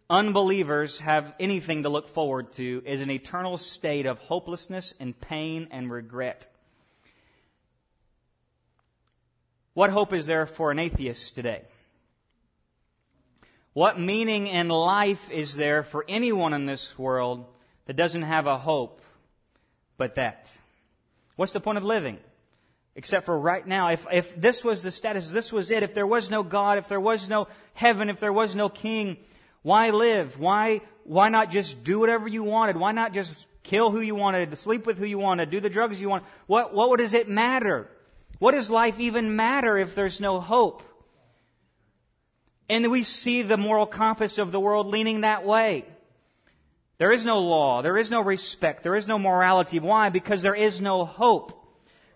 unbelievers 0.09 0.99
have 0.99 1.33
anything 1.39 1.83
to 1.83 1.89
look 1.89 2.07
forward 2.07 2.53
to, 2.53 2.81
is 2.85 3.01
an 3.01 3.09
eternal 3.09 3.57
state 3.57 4.05
of 4.05 4.19
hopelessness 4.19 4.93
and 4.99 5.19
pain 5.19 5.67
and 5.71 5.91
regret. 5.91 6.47
What 9.73 9.89
hope 9.89 10.13
is 10.13 10.25
there 10.25 10.45
for 10.45 10.71
an 10.71 10.79
atheist 10.79 11.35
today? 11.35 11.63
What 13.73 13.99
meaning 13.99 14.47
in 14.47 14.69
life 14.69 15.29
is 15.29 15.55
there 15.55 15.83
for 15.83 16.05
anyone 16.07 16.53
in 16.53 16.65
this 16.65 16.97
world 16.97 17.45
that 17.87 17.97
doesn't 17.97 18.21
have 18.21 18.47
a 18.47 18.57
hope 18.57 19.01
but 19.97 20.15
that? 20.15 20.49
What's 21.35 21.51
the 21.51 21.59
point 21.59 21.77
of 21.77 21.83
living? 21.83 22.19
Except 22.95 23.25
for 23.25 23.37
right 23.37 23.67
now, 23.67 23.89
if, 23.89 24.07
if 24.09 24.39
this 24.39 24.63
was 24.63 24.81
the 24.81 24.91
status, 24.91 25.29
this 25.31 25.51
was 25.51 25.71
it, 25.71 25.83
if 25.83 25.93
there 25.93 26.07
was 26.07 26.29
no 26.29 26.41
God, 26.41 26.77
if 26.77 26.87
there 26.87 27.01
was 27.01 27.27
no 27.27 27.49
heaven, 27.73 28.09
if 28.09 28.21
there 28.21 28.31
was 28.31 28.55
no 28.55 28.69
king, 28.69 29.17
why 29.65 29.89
live? 29.89 30.37
Why, 30.37 30.81
why 31.05 31.29
not 31.29 31.49
just 31.49 31.83
do 31.83 31.97
whatever 31.99 32.27
you 32.27 32.43
wanted? 32.43 32.77
Why 32.77 32.91
not 32.91 33.15
just 33.15 33.47
kill 33.63 33.89
who 33.89 33.99
you 33.99 34.13
wanted, 34.13 34.55
sleep 34.59 34.85
with 34.85 34.99
who 34.99 35.05
you 35.05 35.17
wanted, 35.17 35.49
do 35.49 35.59
the 35.59 35.71
drugs 35.71 35.99
you 35.99 36.07
want. 36.07 36.23
What, 36.45 36.75
what 36.75 36.99
does 36.99 37.15
it 37.15 37.27
matter? 37.27 37.89
What 38.37 38.51
does 38.51 38.69
life 38.69 38.99
even 38.99 39.35
matter 39.35 39.75
if 39.75 39.95
there's 39.95 40.21
no 40.21 40.39
hope? 40.39 40.83
And 42.69 42.91
we 42.91 43.01
see 43.01 43.41
the 43.41 43.57
moral 43.57 43.87
compass 43.87 44.37
of 44.37 44.51
the 44.51 44.59
world 44.59 44.85
leaning 44.85 45.21
that 45.21 45.43
way. 45.43 45.85
There 46.99 47.11
is 47.11 47.25
no 47.25 47.39
law. 47.39 47.81
There 47.81 47.97
is 47.97 48.11
no 48.11 48.21
respect. 48.21 48.83
There 48.83 48.95
is 48.95 49.07
no 49.07 49.17
morality. 49.17 49.79
Why? 49.79 50.09
Because 50.09 50.43
there 50.43 50.53
is 50.53 50.79
no 50.79 51.05
hope. 51.05 51.59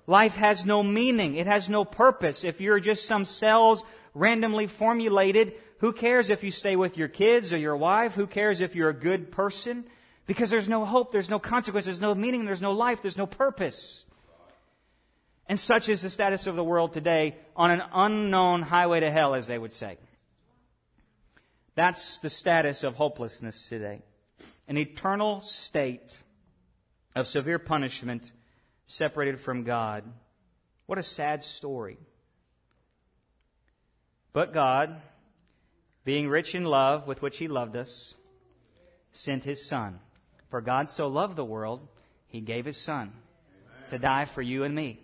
Life 0.06 0.36
has 0.36 0.68
no 0.68 0.84
meaning. 0.84 1.36
It 1.36 1.48
has 1.48 1.68
no 1.68 1.84
purpose. 1.84 2.44
If 2.44 2.62
you're 2.62 2.80
just 2.80 3.08
some 3.08 3.26
cells 3.26 3.84
randomly 4.14 4.68
formulated, 4.68 5.54
who 5.80 5.94
cares 5.94 6.30
if 6.30 6.44
you 6.44 6.52
stay 6.52 6.76
with 6.76 6.98
your 6.98 7.08
kids 7.08 7.54
or 7.54 7.58
your 7.58 7.78
wife? 7.78 8.16
Who 8.16 8.28
cares 8.28 8.62
if 8.62 8.76
you're 8.76 8.90
a 8.90 8.94
good 8.94 9.32
person? 9.32 9.86
Because 10.26 10.50
there's 10.50 10.70
no 10.70 10.86
hope, 10.86 11.12
there's 11.12 11.30
no 11.30 11.40
consequence, 11.40 11.86
there's 11.86 12.02
no 12.02 12.14
meaning, 12.14 12.46
there's 12.46 12.62
no 12.62 12.74
life, 12.74 13.02
there's 13.02 13.18
no 13.18 13.26
purpose. 13.26 14.06
And 15.48 15.60
such 15.60 15.90
is 15.90 16.02
the 16.02 16.10
status 16.10 16.46
of 16.46 16.56
the 16.56 16.64
world 16.64 16.94
today 16.94 17.38
on 17.56 17.72
an 17.72 17.82
unknown 17.94 18.62
highway 18.62 19.00
to 19.00 19.10
hell, 19.10 19.34
as 19.34 19.48
they 19.48 19.58
would 19.58 19.74
say. 19.74 19.98
That's 21.74 22.20
the 22.20 22.30
status 22.30 22.84
of 22.84 22.96
hopelessness 22.96 23.68
today. 23.68 24.02
An 24.68 24.78
eternal 24.78 25.42
state 25.42 26.20
of 27.16 27.28
severe 27.28 27.58
punishment 27.58 28.32
separated 28.86 29.40
from 29.40 29.64
God. 29.64 30.04
What 30.86 31.00
a 31.00 31.04
sad 31.04 31.44
story. 31.44 31.98
But 34.34 34.54
God, 34.54 35.02
being 36.04 36.30
rich 36.30 36.56
in 36.56 36.66
love 36.66 37.08
with 37.08 37.22
which 37.22 37.38
He 37.38 37.48
loved 37.48 37.76
us, 37.76 38.16
sent 39.12 39.44
His 39.44 39.66
Son. 39.66 40.00
For 40.50 40.62
God 40.62 40.90
so 40.90 41.08
loved 41.08 41.36
the 41.36 41.46
world, 41.46 41.88
He 42.28 42.42
gave 42.42 42.66
His 42.66 42.78
Son 42.78 43.12
Amen. 43.12 43.90
to 43.90 43.98
die 43.98 44.26
for 44.26 44.42
you 44.42 44.64
and 44.64 44.74
me. 44.76 45.02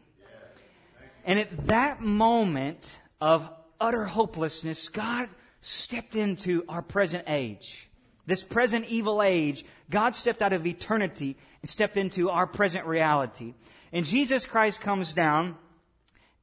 And 1.26 1.40
at 1.40 1.68
that 1.68 2.02
moment 2.02 3.00
of 3.20 3.50
utter 3.82 4.06
hopelessness, 4.06 4.90
God 4.90 5.28
stepped 5.62 6.16
into 6.16 6.64
our 6.70 6.84
present 6.84 7.24
age. 7.28 7.90
This 8.28 8.44
present 8.44 8.86
evil 8.88 9.22
age, 9.22 9.66
God 9.90 10.16
stepped 10.16 10.42
out 10.42 10.54
of 10.54 10.66
eternity 10.66 11.38
and 11.62 11.70
stepped 11.70 11.98
into 11.98 12.30
our 12.30 12.48
present 12.48 12.86
reality. 12.86 13.54
And 13.92 14.06
Jesus 14.06 14.46
Christ 14.46 14.82
comes 14.82 15.14
down 15.14 15.56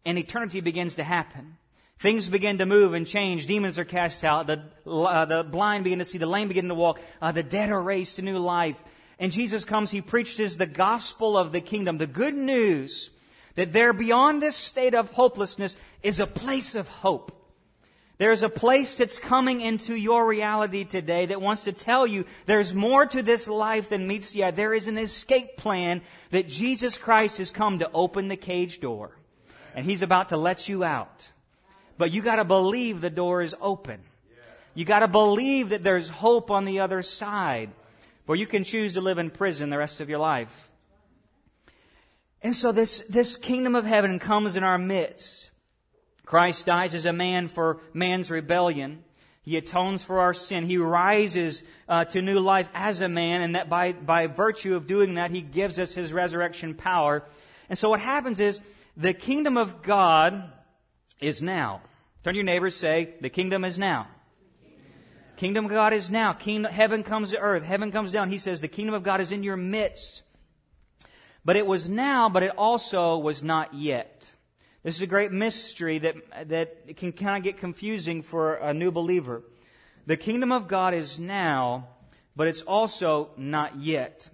and 0.04 0.18
eternity 0.18 0.60
begins 0.60 0.96
to 0.96 1.04
happen. 1.04 1.56
Things 2.02 2.28
begin 2.28 2.59
to 2.59 2.66
move 2.66 2.94
and 2.94 3.06
change. 3.06 3.47
Demons 3.47 3.78
are 3.78 3.85
cast 3.85 4.25
out. 4.25 4.49
The, 4.49 4.64
uh, 4.85 5.25
the 5.25 5.44
blind 5.44 5.85
begin 5.85 6.00
to 6.00 6.04
see. 6.04 6.18
The 6.18 6.26
lame 6.26 6.49
begin 6.49 6.66
to 6.66 6.75
walk. 6.75 7.00
Uh, 7.21 7.30
the 7.30 7.44
dead 7.44 7.71
are 7.71 7.80
raised 7.80 8.16
to 8.16 8.23
new 8.23 8.40
life. 8.40 8.82
And 9.21 9.30
Jesus 9.30 9.64
comes, 9.64 9.92
He 9.92 10.00
preaches 10.00 10.56
the 10.56 10.66
gospel 10.66 11.38
of 11.38 11.52
the 11.52 11.61
kingdom, 11.61 11.99
the 11.99 12.09
good 12.09 12.35
news 12.35 13.11
that 13.54 13.73
there 13.73 13.92
beyond 13.92 14.42
this 14.42 14.56
state 14.56 14.97
of 14.97 15.12
hopelessness 15.12 15.76
is 16.02 16.18
a 16.18 16.26
place 16.26 16.75
of 16.75 16.88
hope. 16.88 17.38
There's 18.18 18.42
a 18.42 18.49
place 18.49 18.97
that's 18.97 19.21
coming 19.21 19.61
into 19.61 19.94
your 19.94 20.26
reality 20.26 20.82
today 20.82 21.26
that 21.26 21.40
wants 21.40 21.62
to 21.64 21.73
tell 21.73 22.04
you 22.04 22.25
there's 22.47 22.75
more 22.75 23.06
to 23.06 23.23
this 23.23 23.47
life 23.47 23.90
than 23.90 24.09
meets 24.09 24.32
the 24.32 24.42
eye. 24.42 24.50
There 24.50 24.75
is 24.75 24.88
an 24.88 24.99
escape 24.99 25.56
plan 25.56 26.02
that 26.30 26.49
Jesus 26.49 26.99
Christ 26.99 27.38
has 27.38 27.52
come 27.52 27.78
to 27.78 27.90
open 27.94 28.26
the 28.26 28.37
cage 28.37 28.80
door. 28.80 29.16
And 29.73 29.87
He's 29.87 30.02
about 30.02 30.30
to 30.30 30.37
let 30.37 30.68
you 30.68 30.82
out. 30.82 31.28
But 32.02 32.11
you 32.11 32.21
gotta 32.21 32.44
believe 32.44 33.00
the 33.00 33.11
door 33.11 33.42
is 33.42 33.54
open. 33.61 34.00
You 34.75 34.85
gotta 34.85 35.06
believe 35.06 35.68
that 35.68 35.85
there's 35.85 36.09
hope 36.09 36.50
on 36.50 36.64
the 36.64 36.80
other 36.80 37.00
side. 37.00 37.71
Or 38.26 38.35
you 38.35 38.44
can 38.44 38.64
choose 38.64 38.94
to 38.94 39.00
live 39.00 39.18
in 39.18 39.30
prison 39.30 39.71
the 39.71 39.78
rest 39.78 40.00
of 40.00 40.09
your 40.09 40.18
life. 40.18 40.68
And 42.42 42.56
so 42.56 42.73
this, 42.73 43.04
this 43.09 43.37
kingdom 43.37 43.76
of 43.76 43.85
heaven 43.85 44.18
comes 44.18 44.56
in 44.56 44.64
our 44.64 44.78
midst. 44.78 45.52
Christ 46.26 46.66
dies 46.66 46.92
as 46.92 47.06
a 47.06 47.12
man 47.12 47.47
for 47.47 47.78
man's 47.94 48.32
rebellion. 48.32 49.04
He 49.42 49.56
atones 49.56 50.02
for 50.02 50.18
our 50.18 50.35
sin. 50.35 50.66
He 50.66 50.78
rises 50.78 51.62
uh, 51.88 52.06
to 52.06 52.21
new 52.21 52.40
life 52.40 52.68
as 52.75 53.00
a 53.00 53.09
man, 53.09 53.42
and 53.42 53.54
that 53.54 53.68
by, 53.68 53.92
by 53.92 54.26
virtue 54.26 54.75
of 54.75 54.88
doing 54.88 55.14
that, 55.14 55.30
he 55.30 55.40
gives 55.40 55.78
us 55.78 55.94
his 55.94 56.12
resurrection 56.12 56.75
power. 56.75 57.23
And 57.68 57.78
so 57.78 57.90
what 57.90 58.00
happens 58.00 58.40
is 58.40 58.61
the 58.97 59.14
kingdom 59.14 59.56
of 59.56 59.82
God 59.82 60.50
is 61.21 61.40
now. 61.40 61.82
Turn 62.23 62.35
to 62.35 62.38
your 62.38 62.45
neighbors, 62.45 62.76
say, 62.76 63.14
the 63.21 63.31
kingdom 63.31 63.64
is 63.64 63.79
now. 63.79 64.07
Kingdom 65.37 65.64
of 65.64 65.71
God 65.73 65.93
is 65.93 66.11
now. 66.11 66.33
Kingdom, 66.33 66.71
heaven 66.73 67.02
comes 67.02 67.31
to 67.31 67.38
earth. 67.38 67.64
Heaven 67.64 67.91
comes 67.91 68.12
down. 68.12 68.29
He 68.29 68.38
says 68.38 68.61
the 68.61 68.69
kingdom 68.69 68.95
of 68.95 69.02
God 69.02 69.21
is 69.21 69.33
in 69.33 69.43
your 69.43 69.57
midst. 69.57 70.23
But 71.45 71.57
it 71.57 71.67
was 71.67 71.91
now, 71.91 72.29
but 72.29 72.45
it 72.45 72.52
also 72.57 73.19
was 73.19 73.43
not 73.43 73.75
yet. 73.75 74.31
This 74.85 74.97
is 74.97 75.02
a 75.02 75.07
great 75.07 75.33
mystery 75.33 75.99
that, 75.99 76.49
that 76.49 76.97
can 76.97 77.12
kind 77.12 77.37
of 77.37 77.43
get 77.43 77.57
confusing 77.57 78.23
for 78.23 78.55
a 78.55 78.73
new 78.73 78.93
believer. 78.93 79.43
The 80.07 80.17
kingdom 80.17 80.52
of 80.52 80.69
God 80.69 80.95
is 80.95 81.19
now, 81.19 81.88
but 82.37 82.47
it's 82.47 82.62
also 82.62 83.31
not 83.37 83.81
yet. 83.81 84.29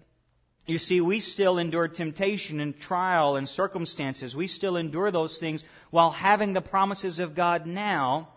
You 0.66 0.76
see, 0.76 1.00
we 1.00 1.20
still 1.20 1.56
endure 1.56 1.88
temptation 1.88 2.60
and 2.60 2.78
trial 2.78 3.36
and 3.36 3.48
circumstances. 3.48 4.36
We 4.36 4.46
still 4.46 4.76
endure 4.76 5.10
those 5.10 5.38
things 5.38 5.64
while 5.90 6.10
having 6.10 6.52
the 6.52 6.60
promises 6.60 7.18
of 7.18 7.34
God 7.34 7.66
now. 7.66 8.28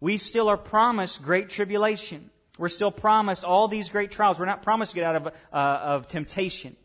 We 0.00 0.16
still 0.16 0.48
are 0.48 0.56
promised 0.56 1.22
great 1.22 1.48
tribulation. 1.48 2.30
We're 2.58 2.68
still 2.68 2.90
promised 2.90 3.44
all 3.44 3.68
these 3.68 3.88
great 3.88 4.10
trials. 4.10 4.38
We're 4.38 4.46
not 4.46 4.62
promised 4.62 4.92
to 4.92 4.94
get 4.96 5.04
out 5.04 5.16
of, 5.16 5.26
uh, 5.26 5.30
of 5.52 6.08
temptation. 6.08 6.76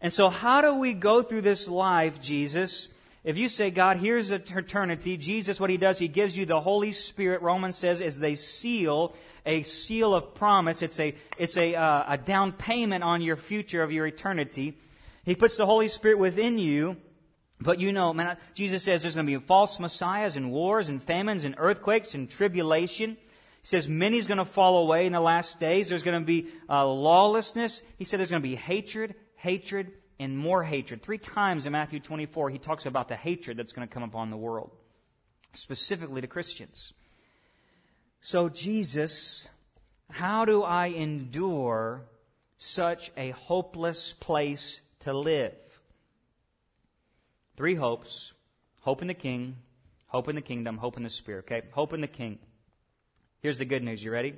And 0.00 0.12
so, 0.12 0.28
how 0.28 0.60
do 0.60 0.78
we 0.78 0.92
go 0.92 1.22
through 1.22 1.42
this 1.42 1.68
life, 1.68 2.20
Jesus? 2.20 2.88
If 3.26 3.36
you 3.36 3.48
say, 3.48 3.70
God, 3.70 3.96
here's 3.96 4.30
eternity, 4.30 5.16
Jesus, 5.16 5.58
what 5.58 5.68
he 5.68 5.76
does, 5.76 5.98
he 5.98 6.06
gives 6.06 6.36
you 6.36 6.46
the 6.46 6.60
Holy 6.60 6.92
Spirit, 6.92 7.42
Romans 7.42 7.76
says, 7.76 8.00
is 8.00 8.20
they 8.20 8.36
seal, 8.36 9.14
a 9.44 9.64
seal 9.64 10.14
of 10.14 10.32
promise. 10.34 10.80
It's 10.80 11.00
a, 11.00 11.12
it's 11.36 11.56
a, 11.56 11.74
uh, 11.74 12.04
a 12.06 12.18
down 12.18 12.52
payment 12.52 13.02
on 13.02 13.22
your 13.22 13.36
future 13.36 13.82
of 13.82 13.90
your 13.90 14.06
eternity. 14.06 14.78
He 15.24 15.34
puts 15.34 15.56
the 15.56 15.66
Holy 15.66 15.88
Spirit 15.88 16.18
within 16.18 16.58
you. 16.58 16.98
But 17.60 17.80
you 17.80 17.92
know, 17.92 18.12
man, 18.12 18.36
Jesus 18.54 18.82
says 18.82 19.02
there's 19.02 19.14
going 19.14 19.26
to 19.26 19.38
be 19.38 19.44
false 19.44 19.80
messiahs 19.80 20.36
and 20.36 20.50
wars 20.50 20.88
and 20.88 21.02
famines 21.02 21.44
and 21.44 21.54
earthquakes 21.58 22.14
and 22.14 22.28
tribulation. 22.28 23.12
He 23.12 23.66
says 23.68 23.88
many's 23.88 24.26
going 24.26 24.38
to 24.38 24.44
fall 24.44 24.78
away 24.78 25.06
in 25.06 25.12
the 25.12 25.20
last 25.20 25.58
days. 25.58 25.88
There's 25.88 26.02
going 26.02 26.20
to 26.20 26.26
be 26.26 26.48
uh, 26.68 26.86
lawlessness. 26.86 27.82
He 27.98 28.04
said 28.04 28.20
there's 28.20 28.30
going 28.30 28.42
to 28.42 28.48
be 28.48 28.56
hatred, 28.56 29.14
hatred, 29.36 29.92
and 30.18 30.36
more 30.36 30.62
hatred. 30.62 31.02
Three 31.02 31.18
times 31.18 31.66
in 31.66 31.72
Matthew 31.72 32.00
24, 32.00 32.50
he 32.50 32.58
talks 32.58 32.86
about 32.86 33.08
the 33.08 33.16
hatred 33.16 33.56
that's 33.56 33.72
going 33.72 33.86
to 33.86 33.92
come 33.92 34.02
upon 34.02 34.30
the 34.30 34.36
world, 34.36 34.70
specifically 35.54 36.20
to 36.20 36.26
Christians. 36.26 36.92
So, 38.20 38.48
Jesus, 38.48 39.48
how 40.10 40.44
do 40.44 40.62
I 40.62 40.86
endure 40.88 42.06
such 42.58 43.12
a 43.16 43.30
hopeless 43.30 44.12
place 44.12 44.80
to 45.00 45.12
live? 45.12 45.54
Three 47.56 47.74
hopes 47.74 48.32
hope 48.82 49.02
in 49.02 49.08
the 49.08 49.14
King, 49.14 49.56
hope 50.06 50.28
in 50.28 50.36
the 50.36 50.42
kingdom, 50.42 50.78
hope 50.78 50.96
in 50.96 51.02
the 51.02 51.08
Spirit. 51.08 51.46
Okay? 51.50 51.66
Hope 51.72 51.92
in 51.92 52.00
the 52.00 52.06
King. 52.06 52.38
Here's 53.40 53.58
the 53.58 53.64
good 53.64 53.82
news. 53.82 54.02
You 54.02 54.10
ready? 54.10 54.34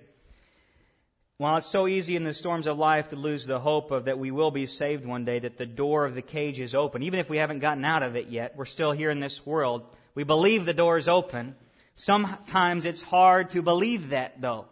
While 1.38 1.58
it's 1.58 1.66
so 1.66 1.86
easy 1.86 2.16
in 2.16 2.24
the 2.24 2.34
storms 2.34 2.66
of 2.66 2.78
life 2.78 3.10
to 3.10 3.16
lose 3.16 3.46
the 3.46 3.60
hope 3.60 3.92
of 3.92 4.06
that 4.06 4.18
we 4.18 4.32
will 4.32 4.50
be 4.50 4.66
saved 4.66 5.06
one 5.06 5.24
day, 5.24 5.38
that 5.38 5.56
the 5.56 5.66
door 5.66 6.04
of 6.04 6.16
the 6.16 6.22
cage 6.22 6.58
is 6.58 6.74
open, 6.74 7.04
even 7.04 7.20
if 7.20 7.30
we 7.30 7.36
haven't 7.36 7.60
gotten 7.60 7.84
out 7.84 8.02
of 8.02 8.16
it 8.16 8.26
yet, 8.26 8.56
we're 8.56 8.64
still 8.64 8.90
here 8.90 9.10
in 9.10 9.20
this 9.20 9.46
world. 9.46 9.86
We 10.16 10.24
believe 10.24 10.64
the 10.64 10.74
door 10.74 10.96
is 10.96 11.08
open. 11.08 11.54
Sometimes 11.94 12.86
it's 12.86 13.02
hard 13.02 13.50
to 13.50 13.62
believe 13.62 14.10
that, 14.10 14.40
though. 14.40 14.66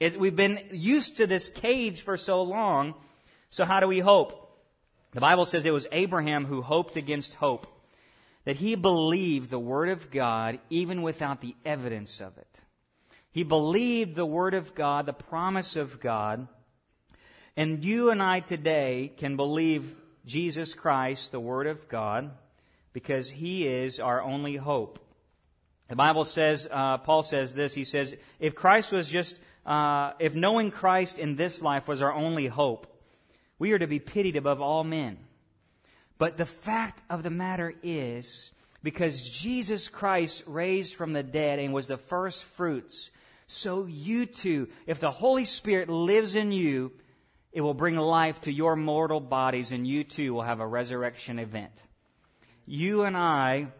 It, 0.00 0.18
we've 0.18 0.34
been 0.34 0.60
used 0.72 1.18
to 1.18 1.28
this 1.28 1.48
cage 1.48 2.02
for 2.02 2.16
so 2.16 2.42
long. 2.42 2.94
So 3.50 3.64
how 3.64 3.78
do 3.78 3.86
we 3.86 4.00
hope? 4.00 4.60
The 5.12 5.20
Bible 5.20 5.44
says 5.44 5.64
it 5.64 5.72
was 5.72 5.86
Abraham 5.92 6.44
who 6.44 6.62
hoped 6.62 6.96
against 6.96 7.34
hope, 7.34 7.66
that 8.44 8.56
he 8.56 8.74
believed 8.74 9.50
the 9.50 9.58
Word 9.58 9.88
of 9.88 10.10
God 10.10 10.58
even 10.70 11.02
without 11.02 11.40
the 11.40 11.54
evidence 11.64 12.20
of 12.20 12.36
it. 12.38 12.60
He 13.30 13.42
believed 13.42 14.16
the 14.16 14.26
Word 14.26 14.54
of 14.54 14.74
God, 14.74 15.06
the 15.06 15.12
promise 15.12 15.76
of 15.76 16.00
God. 16.00 16.48
And 17.56 17.84
you 17.84 18.10
and 18.10 18.22
I 18.22 18.40
today 18.40 19.12
can 19.16 19.36
believe 19.36 19.94
Jesus 20.24 20.74
Christ, 20.74 21.32
the 21.32 21.40
Word 21.40 21.66
of 21.66 21.88
God, 21.88 22.30
because 22.92 23.30
He 23.30 23.66
is 23.66 24.00
our 24.00 24.22
only 24.22 24.56
hope. 24.56 24.98
The 25.88 25.96
Bible 25.96 26.24
says, 26.24 26.68
uh, 26.70 26.98
Paul 26.98 27.24
says 27.24 27.52
this, 27.52 27.74
he 27.74 27.82
says, 27.82 28.14
if 28.38 28.54
Christ 28.54 28.92
was 28.92 29.08
just, 29.08 29.36
uh, 29.66 30.12
if 30.20 30.36
knowing 30.36 30.70
Christ 30.70 31.18
in 31.18 31.34
this 31.34 31.62
life 31.62 31.88
was 31.88 32.00
our 32.00 32.12
only 32.12 32.46
hope, 32.46 32.86
we 33.58 33.72
are 33.72 33.78
to 33.78 33.88
be 33.88 33.98
pitied 33.98 34.36
above 34.36 34.60
all 34.60 34.84
men. 34.84 35.18
But 36.20 36.36
the 36.36 36.46
fact 36.46 37.02
of 37.10 37.24
the 37.24 37.30
matter 37.30 37.74
is, 37.82 38.52
because 38.84 39.28
Jesus 39.28 39.88
Christ 39.88 40.44
raised 40.46 40.94
from 40.94 41.12
the 41.12 41.24
dead 41.24 41.58
and 41.58 41.74
was 41.74 41.88
the 41.88 41.98
first 41.98 42.44
fruits 42.44 43.10
so 43.52 43.86
you 43.86 44.26
too, 44.26 44.68
if 44.86 45.00
the 45.00 45.10
Holy 45.10 45.44
Spirit 45.44 45.88
lives 45.88 46.36
in 46.36 46.52
you, 46.52 46.92
it 47.52 47.62
will 47.62 47.74
bring 47.74 47.96
life 47.96 48.42
to 48.42 48.52
your 48.52 48.76
mortal 48.76 49.18
bodies, 49.18 49.72
and 49.72 49.84
you 49.84 50.04
too 50.04 50.32
will 50.32 50.42
have 50.42 50.60
a 50.60 50.66
resurrection 50.66 51.40
event. 51.40 51.72
You 52.64 53.02
and 53.02 53.16
I 53.16 53.72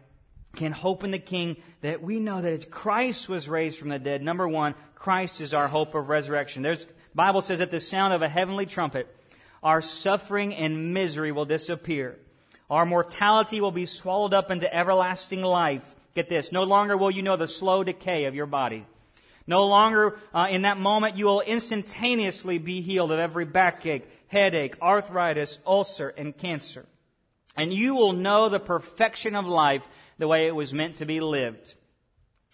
can 0.57 0.73
hope 0.73 1.05
in 1.05 1.11
the 1.11 1.19
King 1.19 1.55
that 1.79 2.03
we 2.03 2.19
know 2.19 2.41
that 2.41 2.69
Christ 2.69 3.29
was 3.29 3.47
raised 3.47 3.79
from 3.79 3.87
the 3.87 3.97
dead. 3.97 4.21
Number 4.21 4.45
one, 4.45 4.75
Christ 4.93 5.39
is 5.39 5.53
our 5.53 5.69
hope 5.69 5.95
of 5.95 6.09
resurrection. 6.09 6.63
There's 6.63 6.85
Bible 7.15 7.39
says 7.39 7.61
at 7.61 7.71
the 7.71 7.79
sound 7.79 8.13
of 8.13 8.21
a 8.21 8.27
heavenly 8.27 8.65
trumpet, 8.65 9.07
our 9.63 9.81
suffering 9.81 10.53
and 10.53 10.93
misery 10.93 11.31
will 11.31 11.45
disappear. 11.45 12.19
Our 12.71 12.85
mortality 12.85 13.59
will 13.59 13.71
be 13.71 13.85
swallowed 13.85 14.33
up 14.33 14.49
into 14.49 14.73
everlasting 14.73 15.41
life. 15.41 15.93
Get 16.15 16.29
this. 16.29 16.53
No 16.53 16.63
longer 16.63 16.95
will 16.95 17.11
you 17.11 17.21
know 17.21 17.35
the 17.35 17.47
slow 17.47 17.83
decay 17.83 18.25
of 18.25 18.33
your 18.33 18.45
body. 18.45 18.85
No 19.45 19.67
longer 19.67 20.17
uh, 20.33 20.47
in 20.49 20.61
that 20.61 20.79
moment 20.79 21.17
you 21.17 21.25
will 21.25 21.41
instantaneously 21.41 22.59
be 22.59 22.79
healed 22.79 23.11
of 23.11 23.19
every 23.19 23.43
backache, 23.43 24.07
headache, 24.27 24.77
arthritis, 24.81 25.59
ulcer, 25.67 26.09
and 26.09 26.37
cancer. 26.37 26.85
And 27.57 27.73
you 27.73 27.95
will 27.95 28.13
know 28.13 28.47
the 28.47 28.59
perfection 28.59 29.35
of 29.35 29.45
life 29.45 29.85
the 30.17 30.27
way 30.29 30.47
it 30.47 30.55
was 30.55 30.73
meant 30.73 30.95
to 30.97 31.05
be 31.05 31.19
lived. 31.19 31.75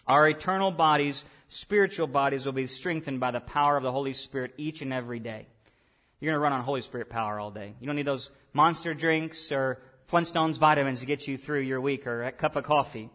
Our 0.08 0.28
eternal 0.28 0.72
bodies, 0.72 1.26
spiritual 1.48 2.08
bodies, 2.08 2.48
will 2.48 2.54
be 2.54 2.66
strengthened 2.66 3.20
by 3.20 3.30
the 3.30 3.40
power 3.40 3.78
of 3.78 3.84
the 3.84 3.92
Holy 3.92 4.14
Spirit 4.14 4.56
each 4.58 4.82
and 4.82 4.92
every 4.92 5.20
day. 5.20 5.46
You're 6.20 6.32
going 6.32 6.40
to 6.40 6.44
run 6.44 6.54
on 6.54 6.62
Holy 6.62 6.82
Spirit 6.82 7.10
power 7.10 7.40
all 7.40 7.52
day. 7.52 7.76
You 7.80 7.86
don't 7.86 7.96
need 7.96 8.08
those 8.08 8.32
monster 8.54 8.96
drinks 8.96 9.52
or 9.52 9.80
Flintstones 10.12 10.58
vitamins 10.58 11.02
to 11.02 11.06
get 11.06 11.28
you 11.28 11.38
through 11.38 11.62
your 11.62 11.82
week 11.82 12.08
or 12.08 12.24
a 12.24 12.32
cup 12.32 12.56
of 12.56 12.64
coffee. 12.64 13.10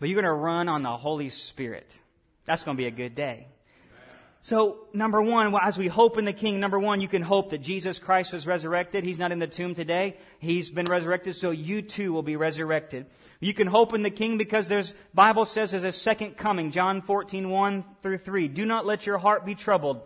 But 0.00 0.08
you're 0.08 0.20
going 0.20 0.24
to 0.24 0.32
run 0.32 0.68
on 0.68 0.82
the 0.82 0.96
Holy 0.96 1.28
Spirit. 1.28 1.92
That's 2.44 2.64
going 2.64 2.76
to 2.76 2.80
be 2.80 2.88
a 2.88 2.90
good 2.90 3.14
day. 3.14 3.46
So, 4.44 4.88
number 4.92 5.22
one, 5.22 5.54
as 5.62 5.78
we 5.78 5.86
hope 5.86 6.18
in 6.18 6.24
the 6.24 6.32
King, 6.32 6.58
number 6.58 6.80
one, 6.80 7.00
you 7.00 7.06
can 7.06 7.22
hope 7.22 7.50
that 7.50 7.58
Jesus 7.58 8.00
Christ 8.00 8.32
was 8.32 8.44
resurrected. 8.44 9.04
He's 9.04 9.18
not 9.20 9.30
in 9.30 9.38
the 9.38 9.46
tomb 9.46 9.76
today. 9.76 10.16
He's 10.40 10.68
been 10.68 10.86
resurrected, 10.86 11.36
so 11.36 11.52
you 11.52 11.80
too 11.80 12.12
will 12.12 12.24
be 12.24 12.34
resurrected. 12.34 13.06
You 13.38 13.54
can 13.54 13.68
hope 13.68 13.94
in 13.94 14.02
the 14.02 14.10
King 14.10 14.38
because 14.38 14.66
there's, 14.66 14.94
Bible 15.14 15.44
says 15.44 15.70
there's 15.70 15.84
a 15.84 15.92
second 15.92 16.36
coming. 16.36 16.72
John 16.72 17.02
14, 17.02 17.48
1 17.48 17.84
through 18.02 18.18
3. 18.18 18.48
Do 18.48 18.66
not 18.66 18.84
let 18.84 19.06
your 19.06 19.18
heart 19.18 19.46
be 19.46 19.54
troubled. 19.54 20.00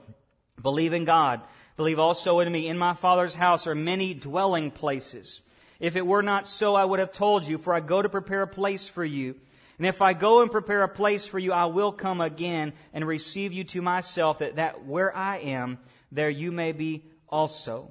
Believe 0.61 0.93
in 0.93 1.07
God. 1.07 1.41
Believe 1.79 1.99
also 1.99 2.41
in 2.41 2.53
me. 2.53 2.69
In 2.69 2.77
my 2.77 2.93
Father's 2.93 3.35
house 3.35 3.67
are 3.67 3.75
many 3.75 4.13
dwelling 4.13 4.71
places. 4.71 5.41
If 5.81 5.97
it 5.97 6.07
were 6.07 6.23
not 6.23 6.49
so, 6.49 6.75
I 6.75 6.85
would 6.85 7.01
have 7.01 7.13
told 7.13 7.47
you, 7.47 7.59
for 7.59 7.75
I 7.75 7.81
go 7.81 8.01
to 8.01 8.09
prepare 8.09 8.43
a 8.43 8.49
place 8.49 8.89
for 8.89 9.05
you. 9.05 9.37
And 9.79 9.87
if 9.87 10.01
I 10.01 10.15
go 10.15 10.41
and 10.41 10.51
prepare 10.51 10.83
a 10.83 10.89
place 10.89 11.27
for 11.27 11.39
you, 11.39 11.53
I 11.53 11.67
will 11.67 11.93
come 11.93 12.21
again 12.21 12.73
and 12.95 13.07
receive 13.07 13.53
you 13.53 13.65
to 13.65 13.83
myself, 13.83 14.39
that, 14.39 14.57
that 14.57 14.87
where 14.87 15.15
I 15.15 15.39
am, 15.39 15.79
there 16.11 16.31
you 16.31 16.51
may 16.51 16.73
be 16.73 17.05
also. 17.29 17.91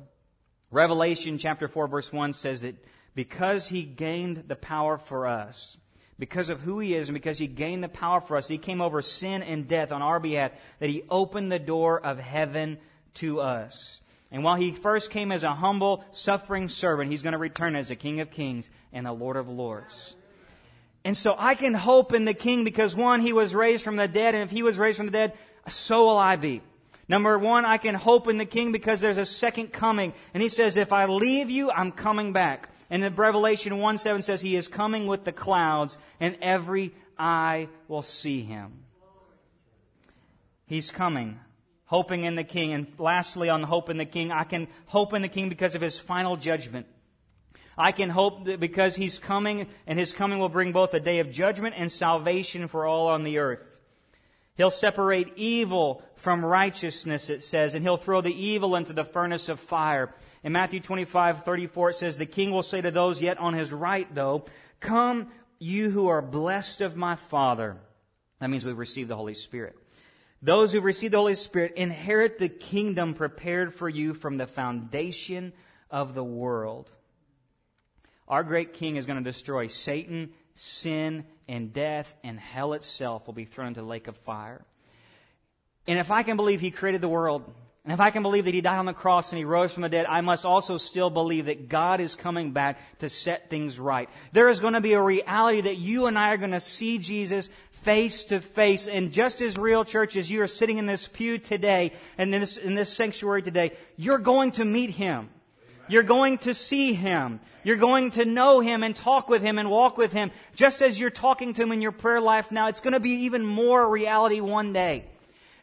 Revelation 0.72 1.38
chapter 1.38 1.68
4 1.68 1.88
verse 1.88 2.12
1 2.12 2.34
says 2.34 2.62
that 2.62 2.76
because 3.14 3.70
he 3.70 3.84
gained 3.84 4.46
the 4.48 4.56
power 4.56 4.98
for 4.98 5.28
us, 5.28 5.78
because 6.18 6.50
of 6.50 6.62
who 6.62 6.80
he 6.80 6.96
is 6.96 7.08
and 7.08 7.14
because 7.14 7.38
he 7.38 7.48
gained 7.48 7.84
the 7.84 7.90
power 7.90 8.20
for 8.20 8.36
us, 8.36 8.48
he 8.48 8.58
came 8.58 8.82
over 8.82 9.02
sin 9.02 9.44
and 9.44 9.68
death 9.68 9.92
on 9.92 10.02
our 10.02 10.20
behalf, 10.20 10.52
that 10.80 10.90
he 10.90 11.04
opened 11.10 11.52
the 11.52 11.60
door 11.60 12.04
of 12.04 12.20
heaven 12.20 12.78
to 13.16 13.42
us. 13.42 14.02
And 14.36 14.44
while 14.44 14.56
he 14.56 14.74
first 14.74 15.12
came 15.12 15.32
as 15.32 15.44
a 15.44 15.54
humble, 15.54 16.04
suffering 16.12 16.68
servant, 16.68 17.10
he's 17.10 17.24
going 17.24 17.32
to 17.32 17.38
return 17.38 17.74
as 17.74 17.90
a 17.90 17.96
King 17.96 18.20
of 18.20 18.32
Kings 18.32 18.70
and 18.92 19.06
the 19.06 19.14
Lord 19.14 19.38
of 19.38 19.48
Lords. 19.48 20.14
And 21.06 21.16
so 21.16 21.38
I 21.40 21.56
can 21.56 21.74
hope 21.74 22.12
in 22.12 22.26
the 22.26 22.34
King 22.34 22.66
because 22.66 22.98
one, 22.98 23.22
he 23.22 23.32
was 23.32 23.56
raised 23.56 23.82
from 23.82 23.96
the 23.96 24.10
dead, 24.10 24.36
and 24.36 24.44
if 24.44 24.52
he 24.52 24.62
was 24.62 24.78
raised 24.78 24.98
from 24.98 25.06
the 25.06 25.14
dead, 25.14 25.38
so 25.70 26.08
will 26.08 26.18
I 26.18 26.36
be. 26.36 26.62
Number 27.08 27.40
one, 27.40 27.64
I 27.64 27.78
can 27.78 27.96
hope 27.96 28.28
in 28.28 28.38
the 28.38 28.46
King 28.46 28.74
because 28.74 29.00
there's 29.00 29.18
a 29.18 29.26
second 29.26 29.72
coming. 29.72 30.12
And 30.34 30.44
he 30.44 30.50
says, 30.50 30.76
if 30.76 30.92
I 30.92 31.06
leave 31.06 31.50
you, 31.50 31.72
I'm 31.72 31.94
coming 31.94 32.34
back. 32.34 32.68
And 32.90 33.06
in 33.06 33.16
Revelation 33.16 33.78
1 33.78 33.98
7 33.98 34.22
says, 34.22 34.42
He 34.42 34.58
is 34.58 34.68
coming 34.68 35.08
with 35.08 35.24
the 35.24 35.32
clouds, 35.32 35.98
and 36.20 36.38
every 36.42 36.94
eye 37.18 37.70
will 37.88 38.02
see 38.02 38.42
him. 38.42 38.84
He's 40.66 40.92
coming, 40.92 41.40
hoping 41.86 42.24
in 42.24 42.36
the 42.36 42.44
King. 42.44 42.74
And 42.74 42.88
lastly, 42.98 43.50
on 43.50 43.64
hope 43.64 43.90
in 43.90 43.98
the 43.98 44.06
King, 44.06 44.32
I 44.32 44.44
can 44.44 44.68
hope 44.88 45.14
in 45.14 45.22
the 45.22 45.28
King 45.28 45.50
because 45.50 45.76
of 45.76 45.82
his 45.82 46.00
final 46.00 46.36
judgment. 46.36 46.88
I 47.78 47.92
can 47.92 48.10
hope 48.10 48.46
that 48.46 48.60
because 48.60 48.96
he's 48.96 49.20
coming, 49.20 49.68
and 49.86 50.00
his 50.00 50.14
coming 50.14 50.40
will 50.40 50.50
bring 50.50 50.72
both 50.72 50.94
a 50.94 51.00
day 51.00 51.20
of 51.20 51.32
judgment 51.32 51.76
and 51.78 51.92
salvation 51.92 52.68
for 52.68 52.86
all 52.86 53.08
on 53.08 53.24
the 53.24 53.38
earth. 53.40 53.68
He'll 54.56 54.72
separate 54.72 55.34
evil 55.36 56.02
from 56.16 56.44
righteousness, 56.44 57.30
it 57.30 57.44
says, 57.44 57.76
and 57.76 57.84
he'll 57.84 57.98
throw 57.98 58.22
the 58.22 58.34
evil 58.34 58.78
into 58.78 58.94
the 58.94 59.04
furnace 59.04 59.50
of 59.50 59.60
fire. 59.60 60.14
In 60.44 60.54
Matthew 60.54 60.80
25, 60.80 61.44
34, 61.44 61.90
it 61.90 61.96
says, 61.96 62.18
The 62.18 62.26
king 62.26 62.52
will 62.52 62.64
say 62.64 62.80
to 62.80 62.92
those 62.92 63.22
yet 63.22 63.38
on 63.38 63.54
his 63.54 63.74
right, 63.74 64.08
though, 64.16 64.46
Come, 64.80 65.28
you 65.60 65.90
who 65.90 66.08
are 66.08 66.22
blessed 66.22 66.80
of 66.80 66.96
my 66.96 67.16
Father. 67.16 67.78
That 68.40 68.50
means 68.50 68.66
we've 68.66 68.78
received 68.78 69.10
the 69.10 69.18
Holy 69.18 69.34
Spirit. 69.34 69.76
Those 70.46 70.72
who 70.72 70.80
receive 70.80 71.10
the 71.10 71.18
Holy 71.18 71.34
Spirit 71.34 71.74
inherit 71.76 72.38
the 72.38 72.50
kingdom 72.50 73.16
prepared 73.16 73.74
for 73.74 73.90
you 73.90 74.14
from 74.14 74.38
the 74.38 74.46
foundation 74.46 75.54
of 75.90 76.14
the 76.14 76.24
world. 76.24 76.92
Our 78.28 78.44
great 78.44 78.74
king 78.74 78.96
is 78.96 79.08
going 79.08 79.18
to 79.18 79.28
destroy 79.28 79.66
Satan, 79.66 80.34
sin, 80.54 81.26
and 81.48 81.74
death, 81.74 82.14
and 82.24 82.40
hell 82.40 82.74
itself 82.74 83.26
will 83.26 83.34
be 83.34 83.46
thrown 83.46 83.70
into 83.70 83.82
the 83.82 83.88
lake 83.88 84.08
of 84.08 84.18
fire. 84.18 84.64
And 85.88 85.98
if 85.98 86.12
I 86.12 86.22
can 86.22 86.38
believe 86.38 86.62
he 86.62 86.70
created 86.70 87.02
the 87.02 87.08
world, 87.08 87.52
and 87.84 87.92
if 87.92 88.00
I 88.00 88.10
can 88.10 88.24
believe 88.24 88.46
that 88.46 88.54
he 88.54 88.62
died 88.62 88.80
on 88.80 88.86
the 88.86 88.94
cross 88.94 89.32
and 89.32 89.38
he 89.38 89.46
rose 89.46 89.72
from 89.72 89.84
the 89.84 89.90
dead, 89.90 90.08
I 90.08 90.22
must 90.22 90.44
also 90.44 90.78
still 90.78 91.12
believe 91.12 91.46
that 91.46 91.70
God 91.70 92.00
is 92.00 92.16
coming 92.16 92.52
back 92.52 92.80
to 93.00 93.10
set 93.10 93.52
things 93.52 93.80
right. 93.80 94.10
There 94.32 94.50
is 94.50 94.60
going 94.60 94.74
to 94.74 94.82
be 94.82 94.94
a 94.94 95.02
reality 95.02 95.62
that 95.62 95.78
you 95.78 96.08
and 96.08 96.18
I 96.18 96.34
are 96.34 96.38
going 96.38 96.52
to 96.52 96.60
see 96.60 96.98
Jesus 96.98 97.52
face 97.86 98.26
to 98.26 98.42
face. 98.42 98.90
And 98.90 99.14
just 99.14 99.40
as 99.40 99.58
real, 99.58 99.86
church, 99.86 100.18
as 100.18 100.30
you 100.30 100.42
are 100.42 100.48
sitting 100.48 100.80
in 100.80 100.88
this 100.88 101.08
pew 101.08 101.38
today 101.38 101.94
and 102.18 102.34
in 102.36 102.42
this, 102.42 102.58
in 102.58 102.76
this 102.76 102.92
sanctuary 102.92 103.42
today, 103.42 103.72
you're 103.96 104.18
going 104.18 104.52
to 104.52 104.66
meet 104.66 104.90
him. 104.90 105.30
You're 105.88 106.04
going 106.04 106.40
to 106.40 106.54
see 106.54 106.94
Him. 106.94 107.40
You're 107.64 107.76
going 107.76 108.12
to 108.12 108.26
know 108.26 108.60
Him 108.60 108.84
and 108.84 108.96
talk 108.96 109.30
with 109.30 109.42
Him 109.42 109.58
and 109.58 109.70
walk 109.70 109.98
with 109.98 110.12
Him. 110.12 110.32
Just 110.56 110.82
as 110.82 111.00
you're 111.00 111.10
talking 111.10 111.54
to 111.54 111.64
Him 111.64 111.72
in 111.72 111.82
your 111.82 111.92
prayer 111.92 112.22
life 112.22 112.52
now, 112.52 112.68
it's 112.68 112.82
going 112.82 112.94
to 112.94 113.00
be 113.00 113.26
even 113.26 113.46
more 113.46 113.88
reality 113.88 114.40
one 114.40 114.74
day. 114.74 115.06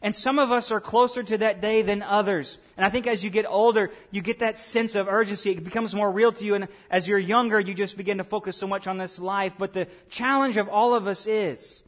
And 0.01 0.13
some 0.13 0.37
of 0.37 0.51
us 0.51 0.69
are 0.71 0.81
closer 0.81 1.23
to 1.23 1.37
that 1.39 1.61
day 1.61 1.81
than 1.81 2.03
others. 2.03 2.59
And 2.75 2.85
I 2.85 2.89
think 2.89 3.07
as 3.07 3.23
you 3.23 3.29
get 3.29 3.45
older, 3.47 3.89
you 4.11 4.21
get 4.21 4.39
that 4.39 4.59
sense 4.59 4.95
of 4.95 5.07
urgency. 5.07 5.51
It 5.51 5.63
becomes 5.63 5.95
more 5.95 6.11
real 6.11 6.33
to 6.33 6.43
you. 6.43 6.55
And 6.55 6.67
as 6.91 7.07
you're 7.07 7.17
younger, 7.17 7.57
you 7.57 7.73
just 7.73 7.95
begin 7.95 8.17
to 8.17 8.25
focus 8.25 8.57
so 8.57 8.67
much 8.67 8.85
on 8.85 8.97
this 8.97 9.17
life. 9.17 9.55
But 9.57 9.71
the 9.71 9.87
challenge 10.09 10.57
of 10.57 10.67
all 10.67 10.93
of 10.93 11.07
us 11.07 11.25
is, 11.25 11.83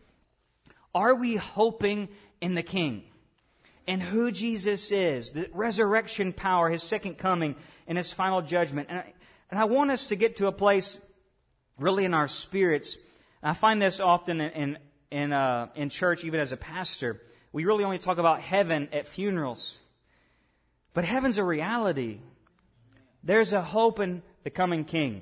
are 0.96 1.14
we 1.14 1.36
hoping 1.36 2.10
in 2.42 2.56
the 2.56 2.64
King? 2.64 3.04
And 3.88 4.02
who 4.02 4.32
Jesus 4.32 4.92
is, 4.92 5.32
the 5.32 5.48
resurrection 5.54 6.34
power, 6.34 6.70
His 6.70 6.82
second 6.82 7.20
coming, 7.20 7.56
and 7.88 7.98
his 7.98 8.12
final 8.12 8.42
judgment. 8.42 8.88
And 8.90 9.00
I, 9.00 9.14
and 9.52 9.60
I 9.60 9.66
want 9.66 9.92
us 9.92 10.08
to 10.08 10.16
get 10.16 10.38
to 10.38 10.48
a 10.48 10.52
place 10.52 10.98
really 11.78 12.06
in 12.06 12.14
our 12.14 12.28
spirits. 12.28 12.98
I 13.44 13.54
find 13.54 13.82
this 13.82 14.00
often 14.00 14.42
in, 14.42 14.52
in, 14.52 14.78
in, 15.12 15.34
uh, 15.34 15.68
in 15.76 15.90
church, 15.90 16.24
even 16.24 16.40
as 16.40 16.52
a 16.52 16.58
pastor. 16.58 17.22
We 17.52 17.66
really 17.66 17.84
only 17.84 18.00
talk 18.00 18.18
about 18.18 18.42
heaven 18.42 18.90
at 18.92 19.08
funerals. 19.08 19.82
But 20.94 21.06
heaven's 21.06 21.38
a 21.38 21.44
reality. 21.44 22.20
There's 23.24 23.54
a 23.54 23.62
hope 23.62 24.00
in 24.00 24.24
the 24.44 24.50
coming 24.50 24.84
King. 24.84 25.22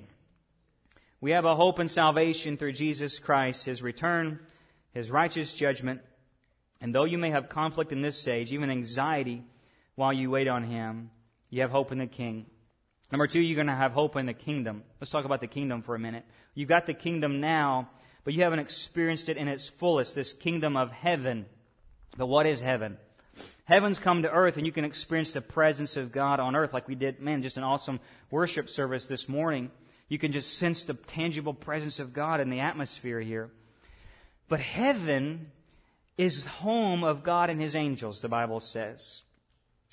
We 1.20 1.32
have 1.32 1.46
a 1.46 1.56
hope 1.56 1.80
in 1.80 1.88
salvation 1.88 2.58
through 2.58 2.74
Jesus 2.74 3.20
Christ, 3.20 3.66
His 3.66 3.82
return, 3.82 4.40
His 4.94 5.12
righteous 5.12 5.54
judgment. 5.54 6.02
And 6.80 6.94
though 6.94 7.06
you 7.06 7.18
may 7.18 7.32
have 7.32 7.50
conflict 7.50 7.92
in 7.92 8.02
this 8.02 8.20
stage, 8.20 8.52
even 8.52 8.70
anxiety 8.70 9.44
while 9.96 10.14
you 10.14 10.30
wait 10.30 10.48
on 10.48 10.64
Him, 10.64 11.12
you 11.50 11.62
have 11.62 11.72
hope 11.72 11.92
in 11.92 11.98
the 11.98 12.08
King. 12.08 12.46
Number 13.12 13.28
two, 13.28 13.42
you're 13.42 13.56
going 13.56 13.68
to 13.68 13.76
have 13.76 13.92
hope 13.92 14.16
in 14.16 14.26
the 14.26 14.34
kingdom. 14.34 14.84
Let's 15.00 15.12
talk 15.12 15.26
about 15.26 15.40
the 15.40 15.48
kingdom 15.48 15.84
for 15.84 15.94
a 15.94 16.00
minute. 16.00 16.26
You've 16.56 16.70
got 16.70 16.88
the 16.88 16.96
kingdom 16.96 17.40
now, 17.40 17.90
but 18.24 18.34
you 18.34 18.42
haven't 18.42 18.58
experienced 18.58 19.30
it 19.30 19.38
in 19.38 19.48
its 19.48 19.70
fullest, 19.70 20.16
this 20.16 20.34
kingdom 20.34 20.76
of 20.76 20.92
heaven. 20.92 21.46
But 22.18 22.26
what 22.26 22.48
is 22.48 22.60
heaven? 22.60 22.98
Heaven's 23.66 24.00
come 24.00 24.24
to 24.24 24.32
earth, 24.32 24.58
and 24.58 24.66
you 24.66 24.72
can 24.72 24.84
experience 24.84 25.32
the 25.32 25.42
presence 25.42 25.96
of 25.96 26.12
God 26.12 26.40
on 26.40 26.56
earth 26.56 26.74
like 26.74 26.88
we 26.88 26.96
did, 26.96 27.20
man, 27.20 27.44
just 27.44 27.58
an 27.58 27.64
awesome 27.64 28.00
worship 28.32 28.68
service 28.68 29.08
this 29.08 29.30
morning. 29.30 29.70
You 30.10 30.18
can 30.18 30.32
just 30.32 30.58
sense 30.58 30.84
the 30.84 30.96
tangible 30.96 31.54
presence 31.54 32.00
of 32.00 32.14
God 32.14 32.42
in 32.42 32.50
the 32.50 32.62
atmosphere 32.62 33.20
here. 33.20 33.52
But 34.54 34.60
heaven 34.60 35.52
is 36.16 36.46
home 36.46 37.04
of 37.04 37.24
God 37.24 37.50
and 37.50 37.60
His 37.60 37.76
angels, 37.76 38.22
the 38.22 38.30
Bible 38.30 38.60
says. 38.60 39.24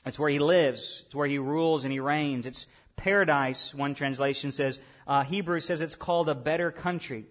It's 0.04 0.18
where 0.18 0.28
He 0.28 0.38
lives. 0.38 1.04
It's 1.06 1.14
where 1.14 1.26
He 1.26 1.38
rules 1.38 1.84
and 1.84 1.90
He 1.90 1.98
reigns. 1.98 2.44
It's 2.44 2.66
paradise, 2.94 3.74
one 3.74 3.94
translation 3.94 4.52
says. 4.52 4.78
Uh, 5.06 5.24
Hebrews 5.24 5.64
says 5.64 5.80
it's 5.80 5.94
called 5.94 6.28
a 6.28 6.34
better 6.34 6.70
country. 6.70 7.24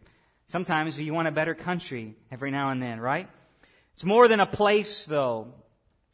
Sometimes 0.48 1.00
you 1.00 1.14
want 1.14 1.28
a 1.28 1.32
better 1.32 1.54
country 1.54 2.16
every 2.32 2.50
now 2.50 2.72
and 2.72 2.82
then, 2.82 3.00
right? 3.00 3.30
It's 3.94 4.04
more 4.04 4.28
than 4.28 4.40
a 4.40 4.48
place, 4.48 5.06
though. 5.06 5.54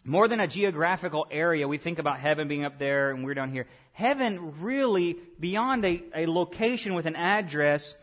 more 0.03 0.27
than 0.27 0.41
a 0.41 0.47
geographical 0.47 1.27
area, 1.31 1.65
we 1.65 1.77
think 1.77 1.97
about 1.97 2.19
heaven 2.19 2.49
being 2.49 2.65
up 2.65 2.77
there 2.77 3.11
and 3.11 3.23
we're 3.23 3.35
down 3.35 3.53
here. 3.53 3.67
Heaven 3.93 4.59
really, 4.59 5.15
beyond 5.39 5.85
a, 5.85 6.03
a 6.13 6.25
location 6.25 6.93
with 6.93 7.05
an 7.05 7.15
address, 7.15 7.95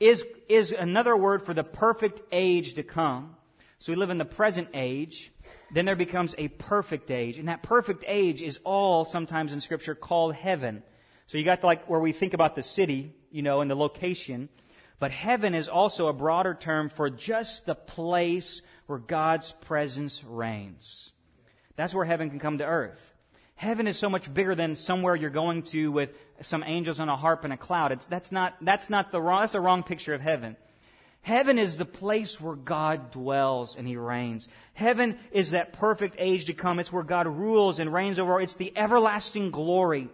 is, 0.00 0.24
is 0.48 0.72
another 0.72 1.16
word 1.16 1.42
for 1.42 1.54
the 1.54 1.64
perfect 1.64 2.20
age 2.32 2.74
to 2.74 2.82
come. 2.82 3.36
So 3.78 3.92
we 3.92 3.96
live 3.96 4.10
in 4.10 4.18
the 4.18 4.24
present 4.24 4.68
age. 4.74 5.32
Then 5.72 5.84
there 5.84 5.96
becomes 5.96 6.34
a 6.38 6.48
perfect 6.48 7.10
age. 7.10 7.38
And 7.38 7.48
that 7.48 7.62
perfect 7.62 8.04
age 8.06 8.42
is 8.42 8.60
all 8.64 9.04
sometimes 9.04 9.52
in 9.52 9.60
scripture 9.60 9.94
called 9.94 10.34
heaven. 10.34 10.82
So 11.26 11.38
you 11.38 11.44
got 11.44 11.62
like 11.62 11.88
where 11.88 12.00
we 12.00 12.12
think 12.12 12.34
about 12.34 12.54
the 12.54 12.62
city, 12.62 13.12
you 13.30 13.42
know, 13.42 13.60
and 13.60 13.70
the 13.70 13.76
location. 13.76 14.48
But 14.98 15.12
heaven 15.12 15.54
is 15.54 15.68
also 15.68 16.08
a 16.08 16.12
broader 16.12 16.54
term 16.54 16.88
for 16.88 17.10
just 17.10 17.66
the 17.66 17.74
place 17.74 18.62
where 18.86 18.98
God's 18.98 19.52
presence 19.52 20.24
reigns. 20.24 21.12
That's 21.76 21.94
where 21.94 22.04
heaven 22.04 22.30
can 22.30 22.40
come 22.40 22.58
to 22.58 22.64
earth. 22.64 23.14
Heaven 23.58 23.88
is 23.88 23.98
so 23.98 24.08
much 24.08 24.32
bigger 24.32 24.54
than 24.54 24.76
somewhere 24.76 25.16
you're 25.16 25.30
going 25.30 25.64
to 25.64 25.90
with 25.90 26.10
some 26.42 26.62
angels 26.64 27.00
on 27.00 27.08
a 27.08 27.16
harp 27.16 27.42
and 27.42 27.52
a 27.52 27.56
cloud. 27.56 27.90
It's, 27.90 28.04
that's 28.04 28.30
not, 28.30 28.54
that's 28.60 28.88
not 28.88 29.10
the 29.10 29.20
wrong, 29.20 29.40
that's 29.40 29.54
a 29.54 29.60
wrong 29.60 29.82
picture 29.82 30.14
of 30.14 30.20
heaven. 30.20 30.56
Heaven 31.22 31.58
is 31.58 31.76
the 31.76 31.84
place 31.84 32.40
where 32.40 32.54
God 32.54 33.10
dwells 33.10 33.76
and 33.76 33.88
He 33.88 33.96
reigns. 33.96 34.48
Heaven 34.74 35.18
is 35.32 35.50
that 35.50 35.72
perfect 35.72 36.14
age 36.20 36.44
to 36.44 36.54
come. 36.54 36.78
It's 36.78 36.92
where 36.92 37.02
God 37.02 37.26
rules 37.26 37.80
and 37.80 37.92
reigns 37.92 38.20
over. 38.20 38.40
It's 38.40 38.54
the 38.54 38.72
everlasting 38.78 39.50
glory. 39.50 40.08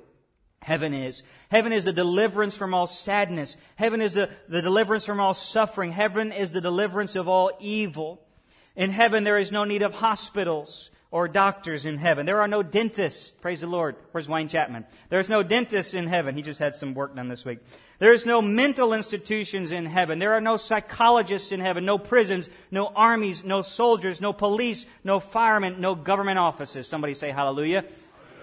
Heaven 0.63 0.95
is. 0.95 1.23
Heaven 1.51 1.71
is 1.71 1.85
the 1.85 1.93
deliverance 1.93 2.57
from 2.57 2.73
all 2.73 2.87
sadness. 2.87 3.59
Heaven 3.77 4.01
is 4.01 4.15
the, 4.15 4.31
the 4.49 4.63
deliverance 4.63 5.05
from 5.05 5.21
all 5.21 5.35
suffering. 5.35 5.93
Heaven 5.93 6.33
is 6.33 6.53
the 6.53 6.63
deliverance 6.63 7.15
of 7.15 7.29
all 7.29 7.53
evil. 7.61 8.27
In 8.75 8.89
heaven, 8.89 9.23
there 9.23 9.37
is 9.37 9.53
no 9.53 9.65
need 9.65 9.83
of 9.83 9.97
hospitals 9.97 10.89
or 11.15 11.29
doctors 11.29 11.87
in 11.87 11.97
heaven. 11.97 12.27
There 12.27 12.41
are 12.41 12.49
no 12.49 12.65
dentists. 12.65 13.31
Praise 13.31 13.61
the 13.61 13.69
Lord. 13.69 13.95
Where's 14.11 14.29
Wayne 14.29 14.49
Chapman? 14.49 14.85
There's 15.11 15.29
no 15.29 15.45
dentists 15.45 15.95
in 15.95 16.09
heaven. 16.09 16.35
He 16.35 16.43
just 16.43 16.59
had 16.59 16.75
some 16.75 16.93
work 16.93 17.15
done 17.15 17.29
this 17.29 17.45
week. 17.45 17.61
There's 18.01 18.27
no 18.27 18.43
mental 18.43 18.93
institutions 18.93 19.71
in 19.71 19.87
heaven. 19.87 20.19
There 20.19 20.33
are 20.33 20.41
no 20.41 20.57
psychologists 20.57 21.53
in 21.53 21.61
heaven, 21.61 21.85
no 21.85 21.99
prisons, 21.99 22.51
no 22.73 22.89
armies, 22.89 23.45
no 23.45 23.63
soldiers, 23.63 24.21
no 24.21 24.33
police, 24.33 24.87
no 25.05 25.21
firemen, 25.21 25.81
no 25.81 25.95
government 25.95 26.41
offices. 26.41 26.89
Somebody 26.89 27.15
say 27.15 27.31
hallelujah. 27.31 27.85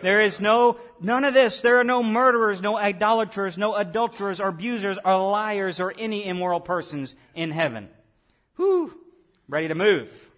There 0.02 0.22
is 0.22 0.40
no, 0.40 0.78
none 1.02 1.26
of 1.26 1.34
this. 1.34 1.60
There 1.60 1.78
are 1.78 1.84
no 1.84 2.02
murderers, 2.02 2.62
no 2.62 2.78
idolaters, 2.78 3.58
no 3.58 3.76
adulterers 3.76 4.40
or 4.40 4.48
abusers 4.48 4.98
or 5.04 5.30
liars 5.30 5.82
or 5.82 5.94
any 5.98 6.26
immoral 6.26 6.62
persons 6.62 7.18
in 7.36 7.52
heaven. 7.52 7.90
Whew. 8.56 8.98
Ready 9.50 9.68
to 9.68 9.76
move. 9.76 10.31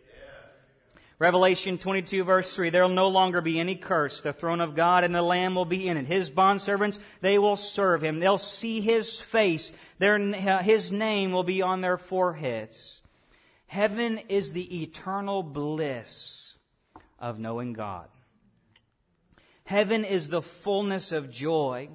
Revelation 1.24 1.78
22 1.78 2.26
verse 2.26 2.54
3, 2.54 2.70
there 2.70 2.82
will 2.82 2.90
no 2.90 3.08
longer 3.08 3.40
be 3.40 3.58
any 3.58 3.78
curse. 3.78 4.20
The 4.20 4.34
throne 4.34 4.60
of 4.60 4.76
God 4.76 5.06
and 5.06 5.16
the 5.16 5.22
Lamb 5.22 5.56
will 5.56 5.64
be 5.64 5.88
in 5.88 5.96
it. 5.96 6.06
His 6.06 6.30
bondservants, 6.30 7.00
they 7.22 7.40
will 7.40 7.56
serve 7.56 8.04
him. 8.04 8.20
They'll 8.20 8.38
see 8.38 8.82
his 8.82 9.22
face. 9.22 9.72
Their, 10.00 10.20
his 10.20 10.92
name 10.92 11.32
will 11.32 11.46
be 11.46 11.62
on 11.62 11.80
their 11.80 11.96
foreheads. 11.98 13.00
Heaven 13.68 14.20
is 14.28 14.52
the 14.52 14.84
eternal 14.84 15.44
bliss 15.44 16.56
of 17.20 17.40
knowing 17.40 17.72
God. 17.72 18.10
Heaven 19.64 20.04
is 20.04 20.28
the 20.28 20.42
fullness 20.42 21.14
of 21.14 21.32
joy 21.32 21.88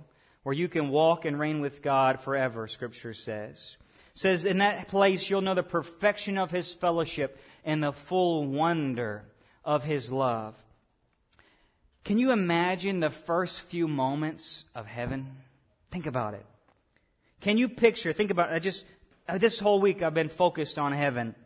where 0.43 0.55
you 0.55 0.69
can 0.69 0.89
walk 0.89 1.27
and 1.27 1.39
reign 1.39 1.61
with 1.61 1.83
God 1.83 2.19
forever, 2.19 2.67
scripture 2.67 3.13
says. 3.13 3.77
Says 4.19 4.45
in 4.45 4.59
that 4.59 4.89
place 4.89 5.31
you'll 5.31 5.43
know 5.43 5.55
the 5.55 5.63
perfection 5.63 6.39
of 6.39 6.51
his 6.51 6.73
fellowship 6.73 7.41
and 7.65 7.81
the 7.81 7.93
full 7.93 8.45
wonder 8.49 9.23
of 9.65 9.85
his 9.85 10.11
love. 10.11 10.57
Can 12.03 12.19
you 12.19 12.33
imagine 12.33 12.99
the 12.99 13.11
first 13.11 13.61
few 13.61 13.87
moments 13.87 14.65
of 14.75 14.87
heaven? 14.87 15.37
Think 15.93 16.07
about 16.07 16.35
it. 16.35 16.45
Can 17.43 17.59
you 17.59 17.69
picture, 17.69 18.13
think 18.13 18.33
about 18.33 18.53
it, 18.53 18.59
just, 18.59 18.85
uh, 19.29 19.39
this 19.39 19.61
whole 19.61 19.81
week 19.81 20.03
I've 20.03 20.15
been 20.15 20.29
focused 20.29 20.81
on 20.81 20.91
heaven. 20.91 21.37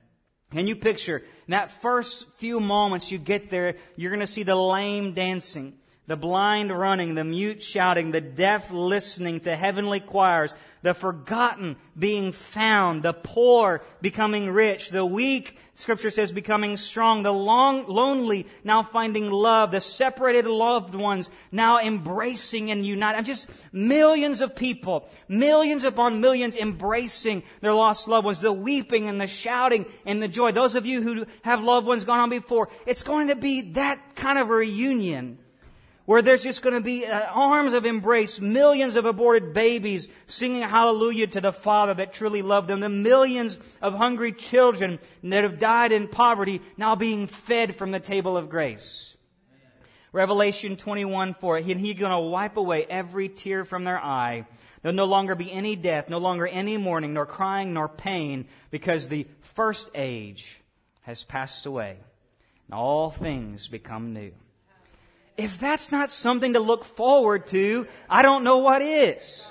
Can 0.50 0.66
you 0.66 0.74
picture 0.74 1.24
that 1.48 1.72
first 1.82 2.26
few 2.38 2.58
moments 2.58 3.12
you 3.12 3.18
get 3.18 3.50
there, 3.50 3.76
you're 3.96 4.10
going 4.12 4.20
to 4.20 4.26
see 4.26 4.44
the 4.44 4.56
lame 4.56 5.12
dancing, 5.12 5.74
the 6.08 6.16
blind 6.16 6.76
running, 6.76 7.14
the 7.14 7.24
mute 7.24 7.62
shouting, 7.62 8.10
the 8.10 8.20
deaf 8.20 8.72
listening 8.72 9.40
to 9.40 9.54
heavenly 9.54 10.00
choirs, 10.00 10.54
the 10.82 10.94
forgotten 10.94 11.76
being 11.96 12.32
found, 12.32 13.04
the 13.04 13.12
poor 13.12 13.82
becoming 14.00 14.50
rich, 14.50 14.90
the 14.90 15.06
weak, 15.06 15.56
scripture 15.76 16.10
says, 16.10 16.32
becoming 16.32 16.76
strong, 16.76 17.22
the 17.22 17.32
long, 17.32 17.86
lonely 17.86 18.48
now 18.64 18.82
finding 18.82 19.30
love, 19.30 19.70
the 19.70 19.80
separated 19.80 20.44
loved 20.44 20.96
ones 20.96 21.30
now 21.52 21.78
embracing 21.78 22.72
and 22.72 22.84
united. 22.84 23.18
I'm 23.18 23.24
just 23.24 23.48
millions 23.70 24.40
of 24.40 24.56
people, 24.56 25.08
millions 25.28 25.84
upon 25.84 26.20
millions 26.20 26.56
embracing 26.56 27.44
their 27.60 27.74
lost 27.74 28.08
loved 28.08 28.24
ones, 28.24 28.40
the 28.40 28.52
weeping 28.52 29.06
and 29.06 29.20
the 29.20 29.28
shouting 29.28 29.86
and 30.04 30.20
the 30.20 30.26
joy. 30.26 30.50
Those 30.50 30.74
of 30.74 30.84
you 30.84 31.00
who 31.00 31.26
have 31.42 31.62
loved 31.62 31.86
ones 31.86 32.04
gone 32.04 32.18
on 32.18 32.30
before, 32.30 32.70
it's 32.86 33.04
going 33.04 33.28
to 33.28 33.36
be 33.36 33.60
that 33.72 34.16
kind 34.16 34.36
of 34.36 34.50
a 34.50 34.54
reunion 34.54 35.38
where 36.04 36.22
there's 36.22 36.42
just 36.42 36.62
going 36.62 36.74
to 36.74 36.80
be 36.80 37.06
uh, 37.06 37.20
arms 37.32 37.72
of 37.72 37.86
embrace, 37.86 38.40
millions 38.40 38.96
of 38.96 39.04
aborted 39.04 39.52
babies 39.52 40.08
singing 40.26 40.62
hallelujah 40.62 41.26
to 41.28 41.40
the 41.40 41.52
Father 41.52 41.94
that 41.94 42.12
truly 42.12 42.42
loved 42.42 42.68
them, 42.68 42.80
the 42.80 42.88
millions 42.88 43.56
of 43.80 43.94
hungry 43.94 44.32
children 44.32 44.98
that 45.22 45.44
have 45.44 45.58
died 45.58 45.92
in 45.92 46.08
poverty 46.08 46.60
now 46.76 46.94
being 46.96 47.26
fed 47.26 47.76
from 47.76 47.92
the 47.92 48.00
table 48.00 48.36
of 48.36 48.48
grace. 48.48 49.16
Revelation 50.12 50.76
21 50.76 51.34
4, 51.34 51.56
and 51.58 51.80
he's 51.80 51.98
going 51.98 52.12
to 52.12 52.18
wipe 52.18 52.56
away 52.56 52.84
every 52.84 53.28
tear 53.28 53.64
from 53.64 53.84
their 53.84 53.98
eye. 53.98 54.46
There'll 54.82 54.96
no 54.96 55.06
longer 55.06 55.34
be 55.34 55.50
any 55.50 55.76
death, 55.76 56.10
no 56.10 56.18
longer 56.18 56.46
any 56.46 56.76
mourning, 56.76 57.14
nor 57.14 57.24
crying, 57.24 57.72
nor 57.72 57.88
pain, 57.88 58.46
because 58.70 59.08
the 59.08 59.26
first 59.40 59.90
age 59.94 60.60
has 61.02 61.24
passed 61.24 61.64
away, 61.64 61.96
and 62.66 62.74
all 62.74 63.10
things 63.10 63.68
become 63.68 64.12
new. 64.12 64.32
If 65.42 65.58
that's 65.58 65.90
not 65.90 66.12
something 66.12 66.52
to 66.52 66.60
look 66.60 66.84
forward 66.84 67.48
to, 67.48 67.88
I 68.08 68.22
don't 68.22 68.44
know 68.44 68.58
what 68.58 68.80
is. 68.80 69.50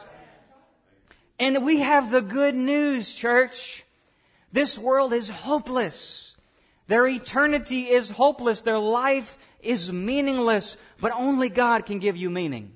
And 1.37 1.65
we 1.65 1.79
have 1.79 2.11
the 2.11 2.21
good 2.21 2.55
news, 2.55 3.13
church. 3.13 3.83
This 4.53 4.77
world 4.77 5.11
is 5.11 5.27
hopeless. 5.27 6.37
Their 6.87 7.07
eternity 7.07 7.89
is 7.89 8.09
hopeless. 8.09 8.61
Their 8.61 8.79
life 8.79 9.37
is 9.59 9.91
meaningless, 9.91 10.77
but 11.01 11.11
only 11.11 11.49
God 11.49 11.85
can 11.85 11.99
give 11.99 12.15
you 12.15 12.29
meaning. 12.29 12.71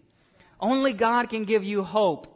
Only 0.59 0.91
God 0.91 1.29
can 1.29 1.45
give 1.45 1.63
you 1.63 1.83
hope. 1.83 2.27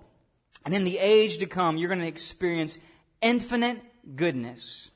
And 0.64 0.74
in 0.74 0.86
the 0.86 0.98
age 0.98 1.40
to 1.40 1.46
come, 1.46 1.76
you're 1.76 1.90
going 1.90 2.00
to 2.00 2.08
experience 2.08 2.78
infinite 3.22 3.82
goodness 4.16 4.89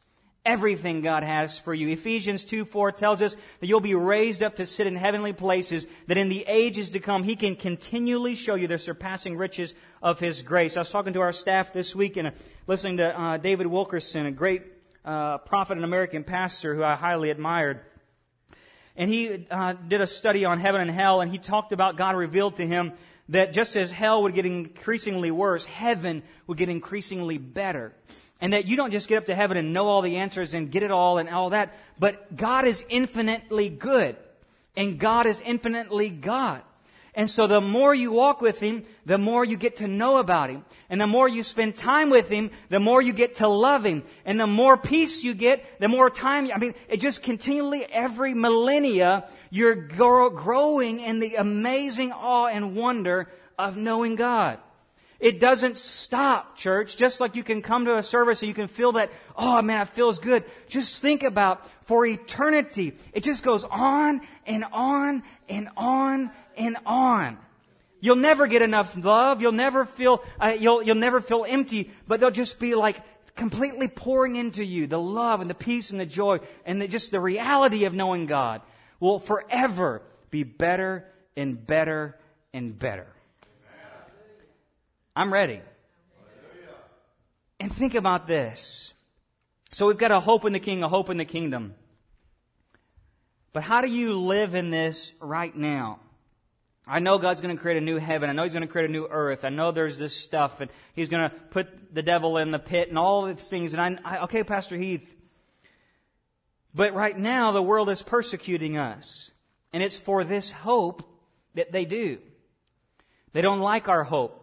everything 0.45 1.01
God 1.01 1.23
has 1.23 1.59
for 1.59 1.73
you. 1.73 1.89
Ephesians 1.89 2.43
2 2.43 2.65
4 2.65 2.91
tells 2.91 3.21
us 3.21 3.35
that 3.59 3.67
you'll 3.67 3.79
be 3.79 3.95
raised 3.95 4.43
up 4.43 4.57
to 4.57 4.65
sit 4.65 4.87
in 4.87 4.95
heavenly 4.95 5.33
places, 5.33 5.87
that 6.07 6.17
in 6.17 6.29
the 6.29 6.43
ages 6.47 6.89
to 6.91 6.99
come, 6.99 7.23
He 7.23 7.35
can 7.35 7.55
continually 7.55 8.35
show 8.35 8.55
you 8.55 8.67
the 8.67 8.77
surpassing 8.77 9.37
riches 9.37 9.73
of 10.01 10.19
His 10.19 10.43
grace. 10.43 10.75
I 10.75 10.81
was 10.81 10.89
talking 10.89 11.13
to 11.13 11.21
our 11.21 11.33
staff 11.33 11.73
this 11.73 11.95
week 11.95 12.17
and 12.17 12.29
uh, 12.29 12.31
listening 12.67 12.97
to 12.97 13.19
uh, 13.19 13.37
David 13.37 13.67
Wilkerson, 13.67 14.25
a 14.25 14.31
great 14.31 14.63
uh, 15.05 15.37
prophet 15.39 15.77
and 15.77 15.85
American 15.85 16.23
pastor 16.23 16.75
who 16.75 16.83
I 16.83 16.95
highly 16.95 17.29
admired. 17.29 17.81
And 18.95 19.09
he 19.09 19.47
uh, 19.49 19.73
did 19.73 20.01
a 20.01 20.07
study 20.07 20.45
on 20.45 20.59
heaven 20.59 20.79
and 20.79 20.91
hell, 20.91 21.21
and 21.21 21.31
he 21.31 21.39
talked 21.39 21.73
about 21.73 21.97
God 21.97 22.15
revealed 22.15 22.57
to 22.57 22.67
him 22.67 22.93
that 23.29 23.53
just 23.53 23.75
as 23.75 23.89
hell 23.89 24.21
would 24.23 24.35
get 24.35 24.45
increasingly 24.45 25.31
worse, 25.31 25.65
heaven 25.65 26.21
would 26.45 26.57
get 26.57 26.69
increasingly 26.69 27.37
better. 27.37 27.93
And 28.43 28.51
that 28.51 28.65
you 28.65 28.75
don't 28.75 28.91
just 28.91 29.07
get 29.07 29.17
up 29.17 29.27
to 29.27 29.35
heaven 29.35 29.55
and 29.55 29.71
know 29.71 29.87
all 29.87 30.01
the 30.01 30.17
answers 30.17 30.53
and 30.53 30.69
get 30.69 30.83
it 30.83 30.91
all 30.91 31.17
and 31.17 31.29
all 31.29 31.51
that, 31.51 31.77
but 31.97 32.35
God 32.35 32.65
is 32.65 32.83
infinitely 32.89 33.69
good. 33.69 34.17
And 34.75 34.99
God 34.99 35.25
is 35.25 35.39
infinitely 35.39 36.09
God. 36.09 36.61
And 37.15 37.29
so 37.29 37.47
the 37.47 37.61
more 37.61 37.95
you 37.95 38.11
walk 38.11 38.41
with 38.41 38.59
Him, 38.59 38.83
the 39.05 39.17
more 39.17 39.45
you 39.45 39.55
get 39.55 39.77
to 39.77 39.87
know 39.87 40.17
about 40.17 40.49
Him. 40.49 40.65
And 40.89 40.99
the 40.99 41.07
more 41.07 41.29
you 41.29 41.41
spend 41.41 41.77
time 41.77 42.09
with 42.09 42.27
Him, 42.27 42.51
the 42.67 42.81
more 42.81 43.01
you 43.01 43.13
get 43.13 43.35
to 43.35 43.47
love 43.47 43.85
Him. 43.85 44.03
And 44.25 44.37
the 44.37 44.45
more 44.45 44.75
peace 44.75 45.23
you 45.23 45.33
get, 45.33 45.79
the 45.79 45.87
more 45.87 46.09
time, 46.09 46.49
I 46.53 46.57
mean, 46.57 46.73
it 46.89 46.99
just 46.99 47.23
continually, 47.23 47.85
every 47.89 48.33
millennia, 48.33 49.25
you're 49.51 49.75
growing 49.75 50.99
in 50.99 51.21
the 51.21 51.35
amazing 51.35 52.11
awe 52.11 52.47
and 52.47 52.75
wonder 52.75 53.29
of 53.57 53.77
knowing 53.77 54.17
God. 54.17 54.59
It 55.23 55.39
doesn't 55.39 55.77
stop, 55.77 56.57
church. 56.57 56.97
Just 56.97 57.21
like 57.21 57.37
you 57.37 57.43
can 57.43 57.61
come 57.61 57.85
to 57.85 57.95
a 57.95 58.03
service 58.03 58.41
and 58.41 58.49
you 58.49 58.53
can 58.53 58.67
feel 58.67 58.91
that, 58.91 59.09
oh 59.37 59.61
man, 59.61 59.83
it 59.83 59.87
feels 59.87 60.19
good. 60.19 60.43
Just 60.67 61.01
think 61.01 61.23
about 61.23 61.65
for 61.85 62.05
eternity. 62.05 62.97
It 63.13 63.23
just 63.23 63.41
goes 63.41 63.63
on 63.63 64.19
and 64.45 64.65
on 64.73 65.23
and 65.47 65.69
on 65.77 66.29
and 66.57 66.75
on. 66.85 67.37
You'll 68.01 68.17
never 68.17 68.47
get 68.47 68.61
enough 68.61 68.97
love. 68.97 69.41
You'll 69.41 69.53
never 69.53 69.85
feel, 69.85 70.21
uh, 70.41 70.57
you'll, 70.59 70.83
you'll 70.83 70.95
never 70.95 71.21
feel 71.21 71.45
empty, 71.47 71.89
but 72.05 72.19
they'll 72.19 72.29
just 72.29 72.59
be 72.59 72.75
like 72.75 72.97
completely 73.33 73.87
pouring 73.87 74.35
into 74.35 74.61
you 74.61 74.87
the 74.87 74.99
love 74.99 75.39
and 75.39 75.49
the 75.49 75.55
peace 75.55 75.91
and 75.91 76.01
the 76.01 76.05
joy 76.05 76.39
and 76.65 76.81
the, 76.81 76.87
just 76.89 77.11
the 77.11 77.21
reality 77.21 77.85
of 77.85 77.93
knowing 77.93 78.25
God 78.25 78.61
will 78.99 79.19
forever 79.19 80.01
be 80.31 80.43
better 80.43 81.05
and 81.37 81.65
better 81.65 82.19
and 82.53 82.77
better. 82.77 83.12
I'm 85.15 85.31
ready. 85.31 85.61
And 87.59 87.71
think 87.71 87.95
about 87.95 88.27
this. 88.27 88.93
So 89.71 89.87
we've 89.87 89.97
got 89.97 90.11
a 90.11 90.19
hope 90.19 90.45
in 90.45 90.53
the 90.53 90.59
King, 90.59 90.83
a 90.83 90.89
hope 90.89 91.09
in 91.09 91.17
the 91.17 91.25
kingdom. 91.25 91.75
But 93.53 93.63
how 93.63 93.81
do 93.81 93.87
you 93.87 94.19
live 94.19 94.55
in 94.55 94.71
this 94.71 95.13
right 95.19 95.55
now? 95.55 95.99
I 96.85 96.99
know 96.99 97.17
God's 97.17 97.39
going 97.39 97.55
to 97.55 97.61
create 97.61 97.77
a 97.77 97.85
new 97.85 97.97
heaven. 97.97 98.29
I 98.29 98.33
know 98.33 98.43
He's 98.43 98.53
going 98.53 98.67
to 98.67 98.71
create 98.71 98.89
a 98.89 98.91
new 98.91 99.07
earth. 99.09 99.45
I 99.45 99.49
know 99.49 99.71
there's 99.71 99.97
this 99.97 100.15
stuff, 100.15 100.59
and 100.59 100.69
He's 100.93 101.07
going 101.07 101.29
to 101.29 101.35
put 101.35 101.93
the 101.93 102.01
devil 102.01 102.37
in 102.37 102.51
the 102.51 102.59
pit 102.59 102.89
and 102.89 102.97
all 102.97 103.25
these 103.25 103.47
things. 103.47 103.73
And 103.73 103.81
I, 103.81 104.15
I, 104.15 104.23
okay, 104.23 104.43
Pastor 104.43 104.75
Heath. 104.75 105.07
But 106.75 106.93
right 106.93 107.17
now, 107.17 107.51
the 107.51 107.61
world 107.61 107.89
is 107.89 108.01
persecuting 108.01 108.77
us. 108.77 109.31
And 109.71 109.81
it's 109.81 109.97
for 109.97 110.23
this 110.23 110.51
hope 110.51 111.03
that 111.55 111.71
they 111.71 111.85
do. 111.85 112.17
They 113.31 113.41
don't 113.41 113.59
like 113.59 113.87
our 113.87 114.03
hope. 114.03 114.42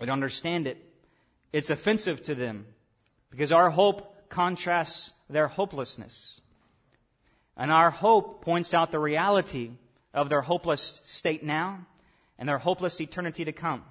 They 0.00 0.06
don't 0.06 0.14
understand 0.14 0.66
it. 0.66 0.82
It's 1.52 1.70
offensive 1.70 2.22
to 2.22 2.34
them 2.34 2.66
because 3.30 3.52
our 3.52 3.70
hope 3.70 4.28
contrasts 4.30 5.12
their 5.28 5.46
hopelessness. 5.46 6.40
And 7.56 7.70
our 7.70 7.90
hope 7.90 8.42
points 8.42 8.72
out 8.72 8.90
the 8.90 8.98
reality 8.98 9.72
of 10.14 10.30
their 10.30 10.40
hopeless 10.40 11.00
state 11.04 11.44
now 11.44 11.86
and 12.38 12.48
their 12.48 12.58
hopeless 12.58 13.00
eternity 13.00 13.44
to 13.44 13.52
come. 13.52 13.84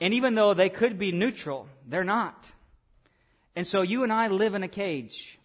And 0.00 0.14
even 0.14 0.34
though 0.34 0.54
they 0.54 0.70
could 0.70 0.98
be 0.98 1.12
neutral, 1.12 1.68
they're 1.86 2.02
not. 2.02 2.50
And 3.54 3.66
so 3.66 3.82
you 3.82 4.04
and 4.04 4.12
I 4.12 4.28
live 4.28 4.54
in 4.54 4.62
a 4.62 4.68
cage. 4.68 5.38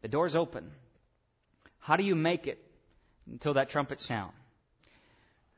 The 0.00 0.08
door's 0.08 0.34
open. 0.34 0.70
How 1.80 1.96
do 1.96 2.04
you 2.04 2.14
make 2.14 2.46
it 2.46 2.64
until 3.30 3.54
that 3.54 3.68
trumpet 3.68 4.00
sound? 4.00 4.32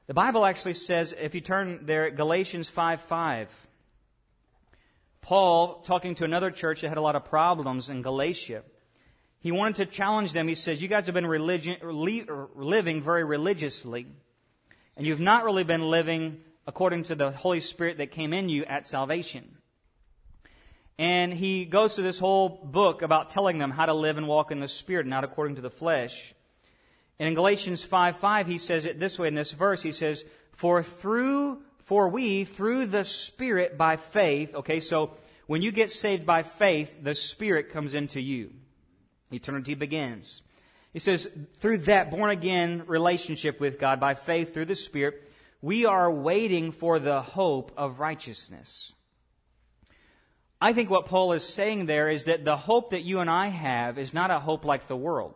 The 0.08 0.14
Bible 0.14 0.46
actually 0.46 0.72
says, 0.72 1.14
if 1.20 1.34
you 1.34 1.42
turn 1.42 1.80
there, 1.84 2.10
Galatians 2.10 2.66
5 2.70 3.02
5, 3.02 3.68
Paul, 5.20 5.80
talking 5.80 6.14
to 6.14 6.24
another 6.24 6.50
church 6.50 6.80
that 6.80 6.88
had 6.88 6.96
a 6.96 7.02
lot 7.02 7.14
of 7.14 7.26
problems 7.26 7.90
in 7.90 8.00
Galatia, 8.00 8.62
he 9.38 9.52
wanted 9.52 9.76
to 9.76 9.86
challenge 9.86 10.32
them. 10.32 10.48
He 10.48 10.54
says, 10.54 10.80
You 10.80 10.88
guys 10.88 11.04
have 11.04 11.14
been 11.14 11.26
religion, 11.26 11.76
living 11.82 13.02
very 13.02 13.22
religiously, 13.22 14.06
and 14.96 15.06
you've 15.06 15.20
not 15.20 15.44
really 15.44 15.64
been 15.64 15.90
living 15.90 16.40
according 16.66 17.02
to 17.04 17.14
the 17.14 17.30
Holy 17.30 17.60
Spirit 17.60 17.98
that 17.98 18.10
came 18.10 18.32
in 18.32 18.48
you 18.48 18.64
at 18.64 18.86
salvation. 18.86 19.58
And 20.98 21.34
he 21.34 21.66
goes 21.66 21.94
through 21.94 22.04
this 22.04 22.18
whole 22.18 22.48
book 22.48 23.02
about 23.02 23.28
telling 23.28 23.58
them 23.58 23.70
how 23.70 23.84
to 23.84 23.94
live 23.94 24.16
and 24.16 24.26
walk 24.26 24.52
in 24.52 24.60
the 24.60 24.68
Spirit, 24.68 25.06
not 25.06 25.22
according 25.22 25.56
to 25.56 25.62
the 25.62 25.70
flesh. 25.70 26.34
And 27.18 27.28
in 27.28 27.34
Galatians 27.34 27.82
5 27.84 28.16
5, 28.16 28.46
he 28.46 28.58
says 28.58 28.86
it 28.86 29.00
this 29.00 29.18
way 29.18 29.28
in 29.28 29.34
this 29.34 29.52
verse. 29.52 29.82
He 29.82 29.92
says, 29.92 30.24
For 30.52 30.82
through, 30.82 31.62
for 31.84 32.08
we, 32.08 32.44
through 32.44 32.86
the 32.86 33.04
Spirit 33.04 33.76
by 33.76 33.96
faith, 33.96 34.54
okay, 34.54 34.80
so 34.80 35.12
when 35.46 35.62
you 35.62 35.72
get 35.72 35.90
saved 35.90 36.26
by 36.26 36.42
faith, 36.42 37.02
the 37.02 37.14
Spirit 37.14 37.72
comes 37.72 37.94
into 37.94 38.20
you. 38.20 38.52
Eternity 39.32 39.74
begins. 39.74 40.42
He 40.92 40.98
says, 40.98 41.28
through 41.58 41.78
that 41.78 42.10
born 42.10 42.30
again 42.30 42.84
relationship 42.86 43.60
with 43.60 43.78
God 43.78 44.00
by 44.00 44.14
faith 44.14 44.54
through 44.54 44.64
the 44.66 44.74
Spirit, 44.74 45.30
we 45.60 45.84
are 45.84 46.10
waiting 46.10 46.72
for 46.72 46.98
the 46.98 47.20
hope 47.20 47.72
of 47.76 48.00
righteousness. 48.00 48.92
I 50.60 50.72
think 50.72 50.90
what 50.90 51.06
Paul 51.06 51.32
is 51.32 51.44
saying 51.44 51.86
there 51.86 52.08
is 52.08 52.24
that 52.24 52.44
the 52.44 52.56
hope 52.56 52.90
that 52.90 53.04
you 53.04 53.20
and 53.20 53.30
I 53.30 53.46
have 53.46 53.98
is 53.98 54.12
not 54.12 54.30
a 54.30 54.40
hope 54.40 54.64
like 54.64 54.88
the 54.88 54.96
world. 54.96 55.34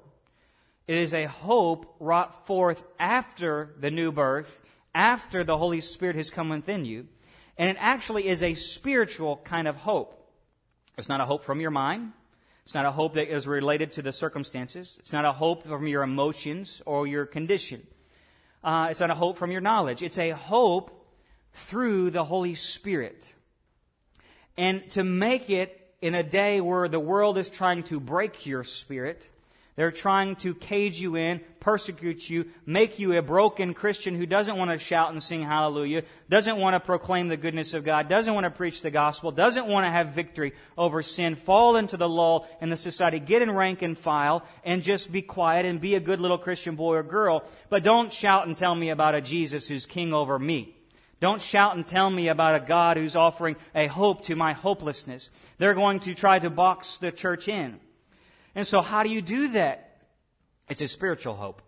It 0.87 0.97
is 0.97 1.15
a 1.15 1.25
hope 1.25 1.97
wrought 2.01 2.47
forth 2.47 2.85
after 2.99 3.75
the 3.79 3.91
new 3.91 4.11
birth, 4.13 4.61
after 4.95 5.45
the 5.45 5.57
Holy 5.57 5.81
Spirit 5.81 6.17
has 6.17 6.31
come 6.31 6.49
within 6.49 6.85
you. 6.85 7.07
And 7.57 7.71
it 7.71 7.77
actually 7.79 8.29
is 8.29 8.43
a 8.43 8.55
spiritual 8.55 9.37
kind 9.45 9.69
of 9.69 9.77
hope. 9.77 10.19
It's 10.99 11.09
not 11.09 11.21
a 11.21 11.27
hope 11.27 11.45
from 11.45 11.61
your 11.61 11.71
mind. 11.71 12.13
It's 12.65 12.75
not 12.75 12.87
a 12.87 12.91
hope 12.91 13.15
that 13.15 13.33
is 13.33 13.47
related 13.47 13.93
to 13.93 14.03
the 14.03 14.13
circumstances. 14.13 14.97
It's 15.01 15.13
not 15.13 15.25
a 15.25 15.33
hope 15.33 15.67
from 15.67 15.87
your 15.87 16.03
emotions 16.03 16.83
or 16.87 17.07
your 17.07 17.27
condition. 17.27 17.87
Uh, 18.63 18.89
it's 18.91 19.01
not 19.01 19.11
a 19.11 19.15
hope 19.15 19.37
from 19.37 19.51
your 19.51 19.61
knowledge. 19.61 20.03
It's 20.03 20.19
a 20.19 20.31
hope 20.31 21.07
through 21.53 22.11
the 22.11 22.25
Holy 22.25 22.55
Spirit. 22.55 23.35
And 24.57 24.89
to 24.91 25.03
make 25.03 25.51
it 25.51 25.79
in 26.01 26.15
a 26.15 26.23
day 26.23 26.61
where 26.61 26.89
the 26.89 27.01
world 27.01 27.39
is 27.39 27.51
trying 27.51 27.83
to 27.85 27.99
break 27.99 28.47
your 28.47 28.65
spirit, 28.65 29.29
they're 29.75 29.91
trying 29.91 30.37
to 30.37 30.55
cage 30.55 31.01
you 31.01 31.17
in, 31.17 31.41
persecute 31.59 32.29
you, 32.29 32.47
make 32.67 32.99
you 32.99 33.17
a 33.17 33.23
broken 33.23 33.73
Christian 33.73 34.15
who 34.15 34.27
doesn't 34.27 34.57
want 34.59 34.71
to 34.71 34.79
shout 34.79 35.13
and 35.13 35.23
sing 35.23 35.43
hallelujah, 35.43 36.03
doesn't 36.29 36.59
want 36.59 36.75
to 36.75 36.81
proclaim 36.81 37.29
the 37.29 37.39
goodness 37.39 37.73
of 37.73 37.83
God, 37.83 38.07
doesn't 38.07 38.35
want 38.35 38.45
to 38.45 38.51
preach 38.51 38.83
the 38.83 38.91
gospel, 38.91 39.31
doesn't 39.31 39.67
want 39.67 39.87
to 39.87 39.91
have 39.91 40.09
victory 40.09 40.53
over 40.77 41.01
sin, 41.01 41.37
fall 41.37 41.77
into 41.77 41.97
the 41.97 42.09
lull 42.09 42.47
in 42.61 42.69
the 42.69 42.77
society, 42.77 43.19
get 43.19 43.41
in 43.41 43.51
rank 43.51 43.81
and 43.81 43.97
file, 43.97 44.45
and 44.63 44.83
just 44.83 45.11
be 45.11 45.23
quiet 45.23 45.65
and 45.65 45.81
be 45.81 45.95
a 45.95 46.01
good 46.01 46.21
little 46.21 46.39
Christian 46.39 46.77
boy 46.77 46.97
or 46.97 47.03
girl. 47.03 47.43
But 47.71 47.83
don't 47.83 48.13
shout 48.13 48.47
and 48.47 48.57
tell 48.57 48.75
me 48.75 48.91
about 48.91 49.15
a 49.15 49.23
Jesus 49.23 49.67
who's 49.69 49.87
king 49.87 50.13
over 50.13 50.39
me. 50.39 50.77
Don't 51.19 51.41
shout 51.41 51.77
and 51.77 51.87
tell 51.87 52.11
me 52.11 52.29
about 52.29 52.57
a 52.57 52.67
God 52.67 52.99
who's 52.99 53.17
offering 53.17 53.57
a 53.75 53.87
hope 53.87 54.25
to 54.25 54.37
my 54.37 54.53
hopelessness. 54.53 55.31
They're 55.57 55.73
going 55.73 56.01
to 56.01 56.15
try 56.15 56.41
to 56.41 56.51
box 56.51 56.99
the 56.99 57.13
church 57.13 57.49
in. 57.49 57.79
And 58.55 58.67
so, 58.67 58.81
how 58.81 59.03
do 59.03 59.11
you 59.11 59.23
do 59.23 59.49
that? 59.53 60.03
It's 60.69 60.81
a 60.81 60.89
spiritual 60.89 61.35
hope. 61.35 61.63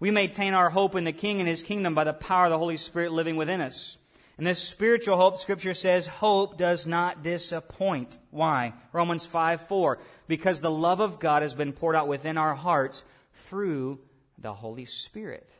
We 0.00 0.10
maintain 0.10 0.54
our 0.54 0.70
hope 0.70 0.94
in 0.94 1.04
the 1.04 1.12
King 1.12 1.40
and 1.40 1.48
His 1.48 1.62
kingdom 1.62 1.94
by 1.94 2.04
the 2.04 2.12
power 2.12 2.46
of 2.46 2.50
the 2.50 2.58
Holy 2.58 2.76
Spirit 2.76 3.12
living 3.12 3.36
within 3.36 3.60
us. 3.60 3.98
And 4.36 4.46
this 4.46 4.62
spiritual 4.62 5.16
hope, 5.16 5.36
Scripture 5.36 5.74
says, 5.74 6.06
hope 6.06 6.56
does 6.56 6.86
not 6.86 7.24
disappoint. 7.24 8.20
Why? 8.30 8.74
Romans 8.92 9.26
5 9.26 9.66
4. 9.66 9.98
Because 10.28 10.60
the 10.60 10.70
love 10.70 11.00
of 11.00 11.18
God 11.18 11.42
has 11.42 11.54
been 11.54 11.72
poured 11.72 11.96
out 11.96 12.06
within 12.06 12.38
our 12.38 12.54
hearts 12.54 13.02
through 13.34 13.98
the 14.38 14.54
Holy 14.54 14.84
Spirit, 14.84 15.50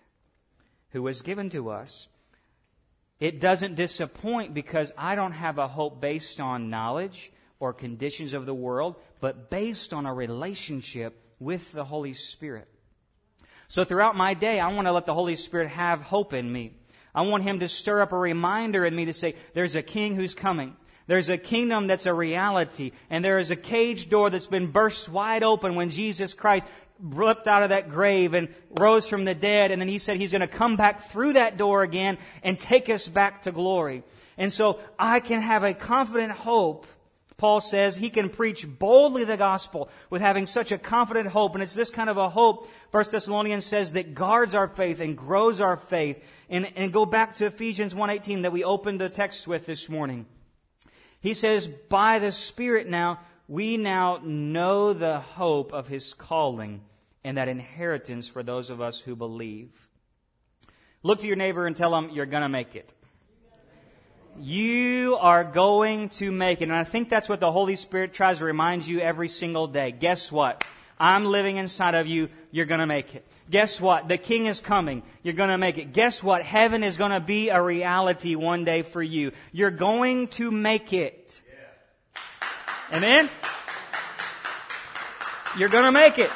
who 0.91 1.03
was 1.03 1.23
given 1.23 1.51
to 1.51 1.71
us. 1.71 2.09
It 3.19 3.41
doesn't 3.41 3.75
disappoint 3.75 4.55
because 4.55 4.93
I 4.97 5.17
don't 5.17 5.33
have 5.33 5.59
a 5.59 5.67
hope 5.67 6.01
based 6.01 6.39
on 6.39 6.71
knowledge 6.71 7.33
or 7.61 7.73
conditions 7.73 8.35
of 8.35 8.47
the 8.47 8.55
world, 8.55 8.97
but 9.21 9.51
based 9.51 9.93
on 9.93 10.07
a 10.07 10.15
relationship 10.15 11.21
with 11.41 11.73
the 11.73 11.85
Holy 11.85 12.15
Spirit. 12.15 12.69
So 13.69 13.85
throughout 13.85 14.17
my 14.17 14.35
day, 14.35 14.61
I 14.61 14.73
want 14.73 14.87
to 14.87 14.93
let 14.93 15.07
the 15.07 15.15
Holy 15.15 15.37
Spirit 15.37 15.69
have 15.69 16.01
hope 16.01 16.33
in 16.33 16.51
me. 16.51 16.73
I 17.15 17.23
want 17.23 17.43
Him 17.43 17.61
to 17.61 17.69
stir 17.69 18.01
up 18.01 18.13
a 18.13 18.19
reminder 18.19 18.85
in 18.85 18.95
me 18.95 19.07
to 19.07 19.13
say, 19.13 19.35
there's 19.55 19.75
a 19.75 19.83
King 19.83 20.15
who's 20.15 20.35
coming. 20.35 20.77
There's 21.07 21.31
a 21.31 21.39
kingdom 21.39 21.87
that's 21.87 22.07
a 22.07 22.13
reality. 22.13 22.93
And 23.11 23.25
there 23.25 23.39
is 23.39 23.51
a 23.51 23.57
cage 23.57 24.09
door 24.09 24.31
that's 24.31 24.47
been 24.47 24.71
burst 24.71 25.09
wide 25.09 25.43
open 25.43 25.75
when 25.75 25.91
Jesus 25.91 26.35
Christ 26.35 26.67
ripped 27.01 27.47
out 27.47 27.63
of 27.63 27.71
that 27.71 27.89
grave 27.89 28.35
and 28.35 28.49
rose 28.79 29.09
from 29.09 29.25
the 29.25 29.35
dead. 29.35 29.71
And 29.71 29.81
then 29.81 29.89
He 29.89 29.99
said 29.99 30.19
He's 30.19 30.33
going 30.33 30.43
to 30.43 30.47
come 30.47 30.77
back 30.77 31.11
through 31.11 31.33
that 31.33 31.57
door 31.57 31.83
again 31.83 32.19
and 32.43 32.61
take 32.61 32.91
us 32.91 33.09
back 33.09 33.43
to 33.43 33.53
glory. 33.53 34.03
And 34.37 34.53
so 34.53 34.81
I 34.99 35.21
can 35.21 35.41
have 35.41 35.65
a 35.65 35.75
confident 35.75 36.33
hope 36.33 36.87
Paul 37.39 37.61
says 37.61 37.95
he 37.95 38.11
can 38.11 38.31
preach 38.31 38.67
boldly 38.69 39.23
the 39.23 39.37
gospel 39.37 39.89
with 40.11 40.21
having 40.21 40.45
such 40.45 40.73
a 40.73 40.79
confident 40.79 41.29
hope. 41.29 41.55
And 41.55 41.63
it's 41.63 41.75
this 41.75 41.91
kind 41.91 42.11
of 42.11 42.17
a 42.17 42.29
hope, 42.29 42.69
First 42.91 43.13
Thessalonians 43.13 43.65
says, 43.65 43.93
that 43.93 44.13
guards 44.13 44.57
our 44.57 44.67
faith 44.67 45.01
and 45.01 45.17
grows 45.17 45.61
our 45.61 45.77
faith. 45.77 46.23
And, 46.51 46.71
and 46.75 46.93
go 46.93 47.07
back 47.07 47.37
to 47.37 47.47
Ephesians 47.47 47.95
1.18 47.95 48.43
that 48.43 48.53
we 48.53 48.65
opened 48.65 49.01
the 49.01 49.09
text 49.09 49.47
with 49.47 49.67
this 49.67 49.89
morning. 49.89 50.27
He 51.21 51.33
says, 51.33 51.69
by 51.69 52.19
the 52.19 52.33
Spirit 52.33 52.89
now, 52.89 53.21
we 53.47 53.77
now 53.77 54.19
know 54.25 54.93
the 54.93 55.21
hope 55.21 55.73
of 55.73 55.87
his 55.87 56.15
calling 56.15 56.83
and 57.23 57.37
that 57.37 57.49
inheritance 57.49 58.29
for 58.29 58.43
those 58.43 58.69
of 58.69 58.81
us 58.81 59.01
who 59.01 59.15
believe. 59.15 59.71
Look 61.05 61.21
to 61.21 61.29
your 61.29 61.37
neighbor 61.37 61.67
and 61.67 61.77
tell 61.77 61.93
them 61.93 62.11
you're 62.13 62.27
going 62.27 62.43
to 62.43 62.49
make 62.49 62.75
it. 62.75 62.93
You 64.41 65.17
are 65.21 65.45
going 65.45 66.09
to 66.11 66.31
make 66.31 66.61
it. 66.61 66.65
And 66.65 66.75
I 66.75 66.85
think 66.85 67.09
that's 67.09 67.29
what 67.29 67.41
the 67.41 67.51
Holy 67.51 67.77
Spirit 67.77 68.13
tries 68.13 68.39
to 68.39 68.45
remind 68.45 68.87
you 68.87 69.01
every 69.01 69.29
single 69.29 69.67
day. 69.67 69.93
Guess 69.93 70.31
what? 70.31 70.65
I'm 71.01 71.25
living 71.27 71.57
inside 71.57 71.95
of 71.95 72.07
you. 72.07 72.29
You're 72.51 72.67
going 72.67 72.81
to 72.81 72.87
make 72.87 73.15
it. 73.15 73.25
Guess 73.51 73.81
what? 73.81 74.09
The 74.09 74.19
King 74.19 74.47
is 74.47 74.61
coming. 74.61 75.03
You're 75.23 75.35
going 75.35 75.51
to 75.51 75.59
make 75.59 75.79
it. 75.79 75.93
Guess 75.93 76.23
what? 76.23 76.43
Heaven 76.43 76.83
is 76.83 76.97
going 76.97 77.13
to 77.13 77.21
be 77.21 77.51
a 77.51 77.63
reality 77.63 78.35
one 78.35 78.65
day 78.65 78.83
for 78.83 79.03
you. 79.03 79.33
You're 79.53 79.71
going 79.71 80.29
to 80.29 80.51
make 80.51 80.93
it. 80.93 81.41
Amen? 82.93 83.29
You're 85.57 85.69
going 85.69 85.85
to 85.85 85.93
make 85.93 86.19
it. 86.19 86.31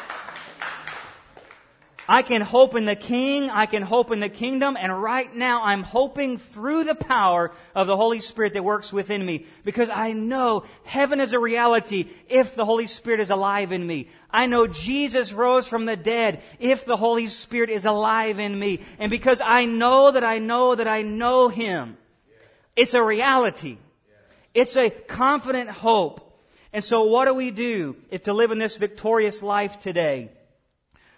I 2.08 2.22
can 2.22 2.40
hope 2.40 2.74
in 2.74 2.84
the 2.84 2.96
King. 2.96 3.48
I 3.50 3.66
can 3.66 3.82
hope 3.82 4.10
in 4.10 4.20
the 4.20 4.28
kingdom. 4.28 4.76
And 4.78 5.02
right 5.02 5.34
now 5.34 5.62
I'm 5.62 5.82
hoping 5.82 6.38
through 6.38 6.84
the 6.84 6.94
power 6.94 7.52
of 7.74 7.86
the 7.86 7.96
Holy 7.96 8.20
Spirit 8.20 8.54
that 8.54 8.64
works 8.64 8.92
within 8.92 9.24
me 9.24 9.46
because 9.64 9.88
I 9.88 10.12
know 10.12 10.64
heaven 10.84 11.20
is 11.20 11.32
a 11.32 11.38
reality 11.38 12.08
if 12.28 12.54
the 12.54 12.64
Holy 12.64 12.86
Spirit 12.86 13.20
is 13.20 13.30
alive 13.30 13.72
in 13.72 13.86
me. 13.86 14.08
I 14.30 14.46
know 14.46 14.66
Jesus 14.66 15.32
rose 15.32 15.68
from 15.68 15.84
the 15.84 15.96
dead 15.96 16.42
if 16.58 16.84
the 16.84 16.96
Holy 16.96 17.28
Spirit 17.28 17.70
is 17.70 17.84
alive 17.84 18.38
in 18.38 18.58
me. 18.58 18.80
And 18.98 19.10
because 19.10 19.40
I 19.44 19.64
know 19.64 20.10
that 20.10 20.24
I 20.24 20.38
know 20.38 20.74
that 20.74 20.88
I 20.88 21.02
know 21.02 21.48
Him, 21.48 21.96
it's 22.74 22.94
a 22.94 23.02
reality. 23.02 23.78
It's 24.54 24.76
a 24.76 24.90
confident 24.90 25.70
hope. 25.70 26.28
And 26.72 26.82
so 26.82 27.04
what 27.04 27.26
do 27.26 27.34
we 27.34 27.50
do 27.50 27.96
if 28.10 28.24
to 28.24 28.32
live 28.32 28.50
in 28.50 28.58
this 28.58 28.76
victorious 28.76 29.42
life 29.42 29.78
today? 29.78 30.30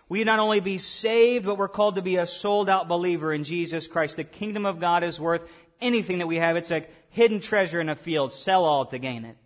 We 0.08 0.22
not 0.24 0.38
only 0.38 0.60
be 0.60 0.78
saved, 0.78 1.46
but 1.46 1.56
we're 1.56 1.68
called 1.68 1.94
to 1.94 2.02
be 2.02 2.16
a 2.16 2.26
sold 2.26 2.68
out 2.68 2.88
believer 2.88 3.32
in 3.32 3.44
Jesus 3.44 3.88
Christ. 3.88 4.16
The 4.16 4.24
kingdom 4.24 4.66
of 4.66 4.80
God 4.80 5.02
is 5.02 5.18
worth 5.18 5.42
anything 5.80 6.18
that 6.18 6.26
we 6.26 6.36
have. 6.36 6.56
It's 6.56 6.70
a 6.70 6.86
hidden 7.10 7.40
treasure 7.40 7.80
in 7.80 7.88
a 7.88 7.96
field. 7.96 8.32
Sell 8.32 8.64
all 8.64 8.84
to 8.86 8.98
gain 8.98 9.24
it. 9.24 9.36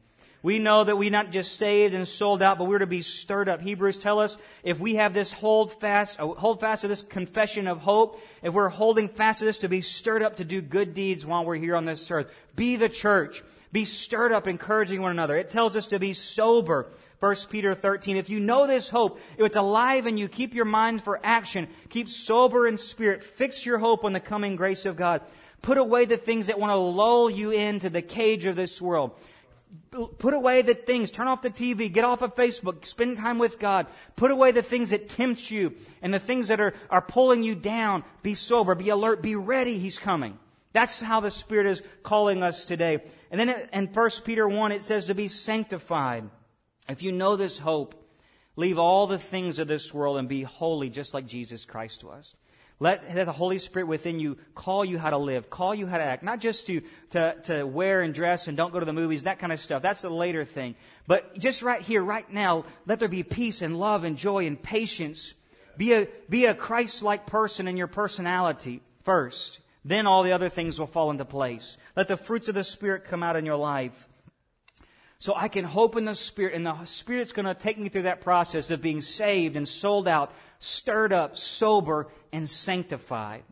We 0.43 0.61
know 0.61 0.85
that 0.85 0.97
we're 0.97 1.11
not 1.11 1.33
just 1.33 1.57
saved 1.57 1.95
and 1.95 2.07
sold 2.07 2.43
out, 2.43 2.59
but 2.59 2.67
we're 2.67 2.79
to 2.79 2.87
be 2.87 3.03
stirred 3.03 3.49
up. 3.49 3.61
Hebrews 3.61 3.99
tell 3.99 4.21
us 4.21 4.37
if 4.63 4.79
we 4.79 4.95
have 4.95 5.13
this 5.13 5.33
hold 5.33 5.73
fast, 5.81 6.21
uh, 6.21 6.29
hold 6.29 6.61
fast 6.61 6.83
to 6.83 6.89
this 6.89 7.03
confession 7.03 7.67
of 7.67 7.79
hope, 7.79 8.21
if 8.43 8.55
we're 8.55 8.69
holding 8.69 9.09
fast 9.09 9.41
to 9.41 9.45
this 9.45 9.59
to 9.59 9.69
be 9.69 9.81
stirred 9.81 10.23
up 10.23 10.37
to 10.37 10.45
do 10.45 10.61
good 10.63 10.95
deeds 10.95 11.27
while 11.27 11.45
we're 11.45 11.57
here 11.57 11.75
on 11.75 11.87
this 11.87 12.09
earth. 12.11 12.31
Be 12.55 12.77
the 12.77 12.89
church. 12.89 13.43
Be 13.73 13.85
stirred 13.85 14.33
up, 14.33 14.47
encouraging 14.47 15.03
one 15.03 15.11
another. 15.11 15.37
It 15.37 15.51
tells 15.51 15.75
us 15.75 15.87
to 15.89 15.99
be 15.99 16.15
sober. 16.15 16.87
1 17.21 17.35
Peter 17.51 17.75
13. 17.75 18.17
If 18.17 18.31
you 18.31 18.39
know 18.39 18.67
this 18.67 18.89
hope, 18.89 19.19
if 19.37 19.47
it's 19.47 19.57
alive 19.57 20.07
in 20.07 20.17
you, 20.19 20.29
keep 20.29 20.55
your 20.55 20.65
mind 20.65 21.03
for 21.03 21.19
action. 21.25 21.69
Keep 21.89 22.09
sober 22.09 22.69
in 22.69 22.79
spirit. 22.79 23.25
Fix 23.25 23.67
your 23.67 23.79
hope 23.79 24.05
on 24.05 24.13
the 24.13 24.21
coming 24.21 24.55
grace 24.55 24.87
of 24.87 24.97
God. 24.97 25.23
Put 25.61 25.79
away 25.79 26.05
the 26.05 26.17
things 26.17 26.47
that 26.47 26.61
want 26.61 26.71
to 26.71 26.77
lull 26.77 27.29
you 27.29 27.51
into 27.51 27.91
the 27.91 28.03
cage 28.03 28.47
of 28.47 28.55
this 28.55 28.81
world. 28.81 29.19
Put 30.19 30.33
away 30.33 30.63
the 30.63 30.75
things. 30.75 31.11
Turn 31.11 31.27
off 31.27 31.43
the 31.43 31.51
TV. 31.51 31.93
Get 31.93 32.05
off 32.05 32.23
of 32.23 32.37
Facebook. 32.37 32.87
Spend 32.87 33.17
time 33.17 33.39
with 33.39 33.59
God. 33.59 33.87
Put 34.15 34.31
away 34.31 34.53
the 34.53 34.63
things 34.63 34.91
that 34.91 35.09
tempt 35.09 35.51
you 35.51 35.75
and 36.01 36.15
the 36.15 36.21
things 36.21 36.49
that 36.49 36.61
are, 36.61 36.75
are 36.89 37.03
pulling 37.03 37.43
you 37.43 37.55
down. 37.55 38.05
Be 38.23 38.35
sober. 38.35 38.75
Be 38.77 38.91
alert. 38.91 39.23
Be 39.23 39.35
ready. 39.35 39.79
He's 39.79 39.99
coming. 39.99 40.39
That's 40.73 41.01
how 41.01 41.21
the 41.21 41.31
Spirit 41.31 41.67
is 41.67 41.83
calling 42.03 42.43
us 42.43 42.65
today. 42.65 43.03
And 43.31 43.41
then 43.41 43.69
in 43.73 43.87
1 43.89 44.11
Peter 44.25 44.47
1, 44.47 44.73
it 44.73 44.83
says 44.83 45.07
to 45.07 45.15
be 45.15 45.27
sanctified. 45.27 46.31
If 46.89 47.03
you 47.03 47.13
know 47.13 47.37
this 47.37 47.59
hope, 47.59 47.95
leave 48.57 48.79
all 48.79 49.07
the 49.07 49.19
things 49.19 49.59
of 49.59 49.69
this 49.69 49.93
world 49.93 50.17
and 50.17 50.29
be 50.29 50.43
holy 50.43 50.91
just 50.91 51.15
like 51.15 51.27
Jesus 51.27 51.65
Christ 51.65 52.03
was. 52.03 52.35
Let, 52.81 53.13
the 53.13 53.33
Holy 53.33 53.59
Spirit 53.59 53.89
within 53.89 54.21
you 54.21 54.39
call 54.55 54.85
you 54.85 54.99
how 54.99 55.11
to 55.11 55.19
live, 55.19 55.51
call 55.51 55.75
you 55.75 55.89
how 55.89 55.99
to 55.99 56.05
act, 56.05 56.23
not 56.23 56.39
just 56.41 56.67
to, 56.67 56.81
to, 57.11 57.35
to 57.45 57.65
wear 57.65 58.03
and 58.03 58.15
dress 58.15 58.47
and 58.47 58.57
don't 58.57 58.73
go 58.73 58.79
to 58.79 58.87
the 58.87 58.93
movies, 58.93 59.25
that 59.25 59.41
kind 59.41 59.53
of 59.53 59.61
stuff. 59.61 59.83
That's 59.83 60.03
the 60.03 60.11
later 60.11 60.45
thing. 60.45 60.77
But 61.07 61.37
just 61.39 61.63
right 61.63 61.83
here, 61.83 62.03
right 62.05 62.33
now, 62.33 62.65
let 62.87 63.01
there 63.01 63.09
be 63.09 63.25
peace 63.25 63.63
and 63.63 63.81
love 63.81 64.05
and 64.05 64.17
joy 64.17 64.47
and 64.47 64.63
patience. 64.63 65.35
Be 65.77 65.93
a, 65.93 66.09
be 66.31 66.47
a 66.47 66.55
Christ-like 66.55 67.27
person 67.27 67.67
in 67.67 67.77
your 67.77 67.89
personality 67.89 68.81
first. 69.03 69.59
Then 69.85 70.07
all 70.07 70.23
the 70.23 70.33
other 70.33 70.49
things 70.49 70.79
will 70.79 70.87
fall 70.87 71.11
into 71.11 71.25
place. 71.25 71.79
Let 71.97 72.07
the 72.07 72.17
fruits 72.17 72.49
of 72.49 72.55
the 72.55 72.65
Spirit 72.65 73.05
come 73.05 73.25
out 73.25 73.37
in 73.37 73.45
your 73.45 73.57
life. 73.57 74.09
So 75.21 75.35
I 75.35 75.49
can 75.49 75.65
hope 75.65 75.97
in 75.97 76.05
the 76.05 76.15
Spirit, 76.15 76.55
and 76.55 76.65
the 76.65 76.85
Spirit's 76.85 77.33
going 77.33 77.47
to 77.47 77.55
take 77.55 77.77
me 77.77 77.89
through 77.89 78.03
that 78.03 78.21
process 78.21 78.71
of 78.71 78.81
being 78.81 79.01
saved 79.01 79.57
and 79.57 79.67
sold 79.67 80.07
out, 80.07 80.33
stirred 80.61 81.13
up, 81.13 81.37
sober, 81.37 82.07
and 82.33 82.49
sanctified. 82.49 83.43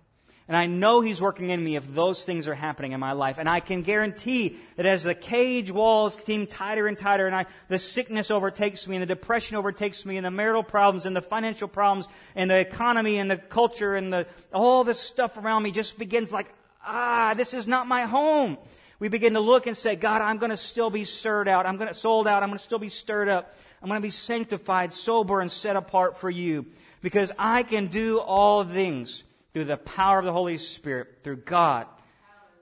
And 0.46 0.56
I 0.56 0.66
know 0.66 1.00
He's 1.00 1.20
working 1.20 1.50
in 1.50 1.64
me 1.64 1.74
if 1.74 1.92
those 1.92 2.24
things 2.24 2.46
are 2.46 2.54
happening 2.54 2.92
in 2.92 3.00
my 3.00 3.12
life. 3.12 3.38
And 3.38 3.48
I 3.48 3.58
can 3.58 3.82
guarantee 3.82 4.58
that 4.76 4.86
as 4.86 5.02
the 5.02 5.16
cage 5.16 5.72
walls 5.72 6.14
seem 6.22 6.46
tighter 6.46 6.86
and 6.86 6.96
tighter, 6.96 7.26
and 7.26 7.34
I, 7.34 7.46
the 7.66 7.80
sickness 7.80 8.30
overtakes 8.30 8.86
me, 8.86 8.94
and 8.94 9.02
the 9.02 9.06
depression 9.06 9.56
overtakes 9.56 10.06
me, 10.06 10.16
and 10.18 10.24
the 10.24 10.30
marital 10.30 10.62
problems, 10.62 11.04
and 11.04 11.16
the 11.16 11.20
financial 11.20 11.66
problems, 11.66 12.06
and 12.36 12.48
the 12.48 12.58
economy, 12.58 13.18
and 13.18 13.28
the 13.28 13.38
culture, 13.38 13.96
and 13.96 14.12
the, 14.12 14.28
all 14.54 14.84
this 14.84 15.00
stuff 15.00 15.36
around 15.36 15.64
me 15.64 15.72
just 15.72 15.98
begins 15.98 16.30
like, 16.30 16.46
ah, 16.84 17.34
this 17.36 17.54
is 17.54 17.66
not 17.66 17.88
my 17.88 18.02
home 18.02 18.56
we 18.98 19.08
begin 19.08 19.34
to 19.34 19.40
look 19.40 19.66
and 19.66 19.76
say, 19.76 19.96
God, 19.96 20.22
I'm 20.22 20.38
going 20.38 20.50
to 20.50 20.56
still 20.56 20.90
be 20.90 21.04
stirred 21.04 21.48
out. 21.48 21.66
I'm 21.66 21.76
going 21.76 21.88
to 21.88 21.94
sold 21.94 22.26
out. 22.26 22.42
I'm 22.42 22.48
going 22.48 22.58
to 22.58 22.64
still 22.64 22.78
be 22.78 22.88
stirred 22.88 23.28
up. 23.28 23.54
I'm 23.82 23.88
going 23.88 24.00
to 24.00 24.06
be 24.06 24.10
sanctified, 24.10 24.94
sober, 24.94 25.40
and 25.40 25.50
set 25.50 25.76
apart 25.76 26.18
for 26.18 26.30
you 26.30 26.66
because 27.02 27.30
I 27.38 27.62
can 27.62 27.88
do 27.88 28.18
all 28.18 28.64
things 28.64 29.22
through 29.52 29.66
the 29.66 29.76
power 29.76 30.18
of 30.18 30.24
the 30.24 30.32
Holy 30.32 30.58
Spirit, 30.58 31.18
through 31.22 31.36
God. 31.36 31.86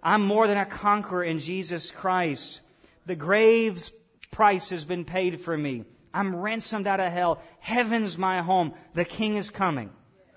I'm 0.03 0.23
more 0.23 0.47
than 0.47 0.59
a 0.59 0.67
conqueror 0.67 1.25
in 1.25 1.39
Jesus 1.39 1.91
Christ. 1.91 2.61
The 3.07 3.15
grave's 3.15 3.93
price 4.31 4.71
has 4.71 4.85
been 4.85 5.05
paid 5.05 5.41
for 5.41 5.57
me. 5.57 5.85
I'm 6.13 6.37
ransomed 6.37 6.87
out 6.87 7.01
of 7.01 7.11
hell. 7.13 7.43
Heaven's 7.61 8.19
my 8.19 8.43
home. 8.43 8.75
The 8.95 9.05
King 9.05 9.37
is 9.37 9.51
coming. 9.51 9.91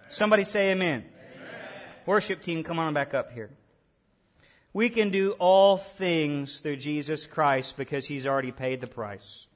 Somebody 0.10 0.46
say 0.46 0.72
amen. 0.72 1.04
amen. 1.04 1.50
Worship 2.06 2.42
team, 2.42 2.64
come 2.64 2.80
on 2.80 2.94
back 2.94 3.14
up 3.14 3.32
here. 3.34 3.52
We 4.78 4.90
can 4.90 5.10
do 5.10 5.32
all 5.40 5.78
things 5.78 6.60
through 6.60 6.76
Jesus 6.76 7.26
Christ 7.26 7.78
because 7.78 8.06
He's 8.06 8.28
already 8.28 8.52
paid 8.52 8.80
the 8.80 8.86
price. 8.86 9.48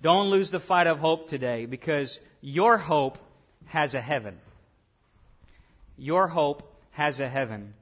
Don't 0.00 0.30
lose 0.30 0.52
the 0.52 0.60
fight 0.60 0.86
of 0.86 1.00
hope 1.00 1.28
today 1.28 1.66
because 1.66 2.20
your 2.40 2.78
hope 2.78 3.18
has 3.64 3.96
a 3.96 4.00
heaven. 4.00 4.38
Your 5.96 6.28
hope 6.28 6.72
has 6.92 7.18
a 7.18 7.28
heaven. 7.28 7.74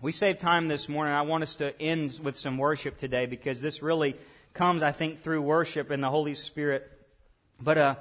We 0.00 0.10
saved 0.10 0.40
time 0.40 0.68
this 0.68 0.88
morning. 0.88 1.12
I 1.12 1.20
want 1.20 1.42
us 1.42 1.56
to 1.56 1.78
end 1.78 2.18
with 2.22 2.38
some 2.38 2.56
worship 2.56 2.96
today 2.96 3.26
because 3.26 3.60
this 3.60 3.82
really 3.82 4.16
comes, 4.54 4.82
I 4.82 4.92
think, 4.92 5.22
through 5.22 5.42
worship 5.42 5.90
and 5.90 6.02
the 6.02 6.08
Holy 6.08 6.32
Spirit. 6.32 6.90
But 7.60 7.76
uh, 7.76 7.94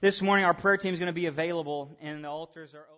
this 0.00 0.22
morning, 0.22 0.44
our 0.44 0.54
prayer 0.54 0.76
team 0.76 0.92
is 0.92 1.00
going 1.00 1.08
to 1.08 1.12
be 1.12 1.26
available, 1.26 1.90
and 2.00 2.22
the 2.22 2.28
altars 2.28 2.76
are 2.76 2.78
open. 2.78 2.90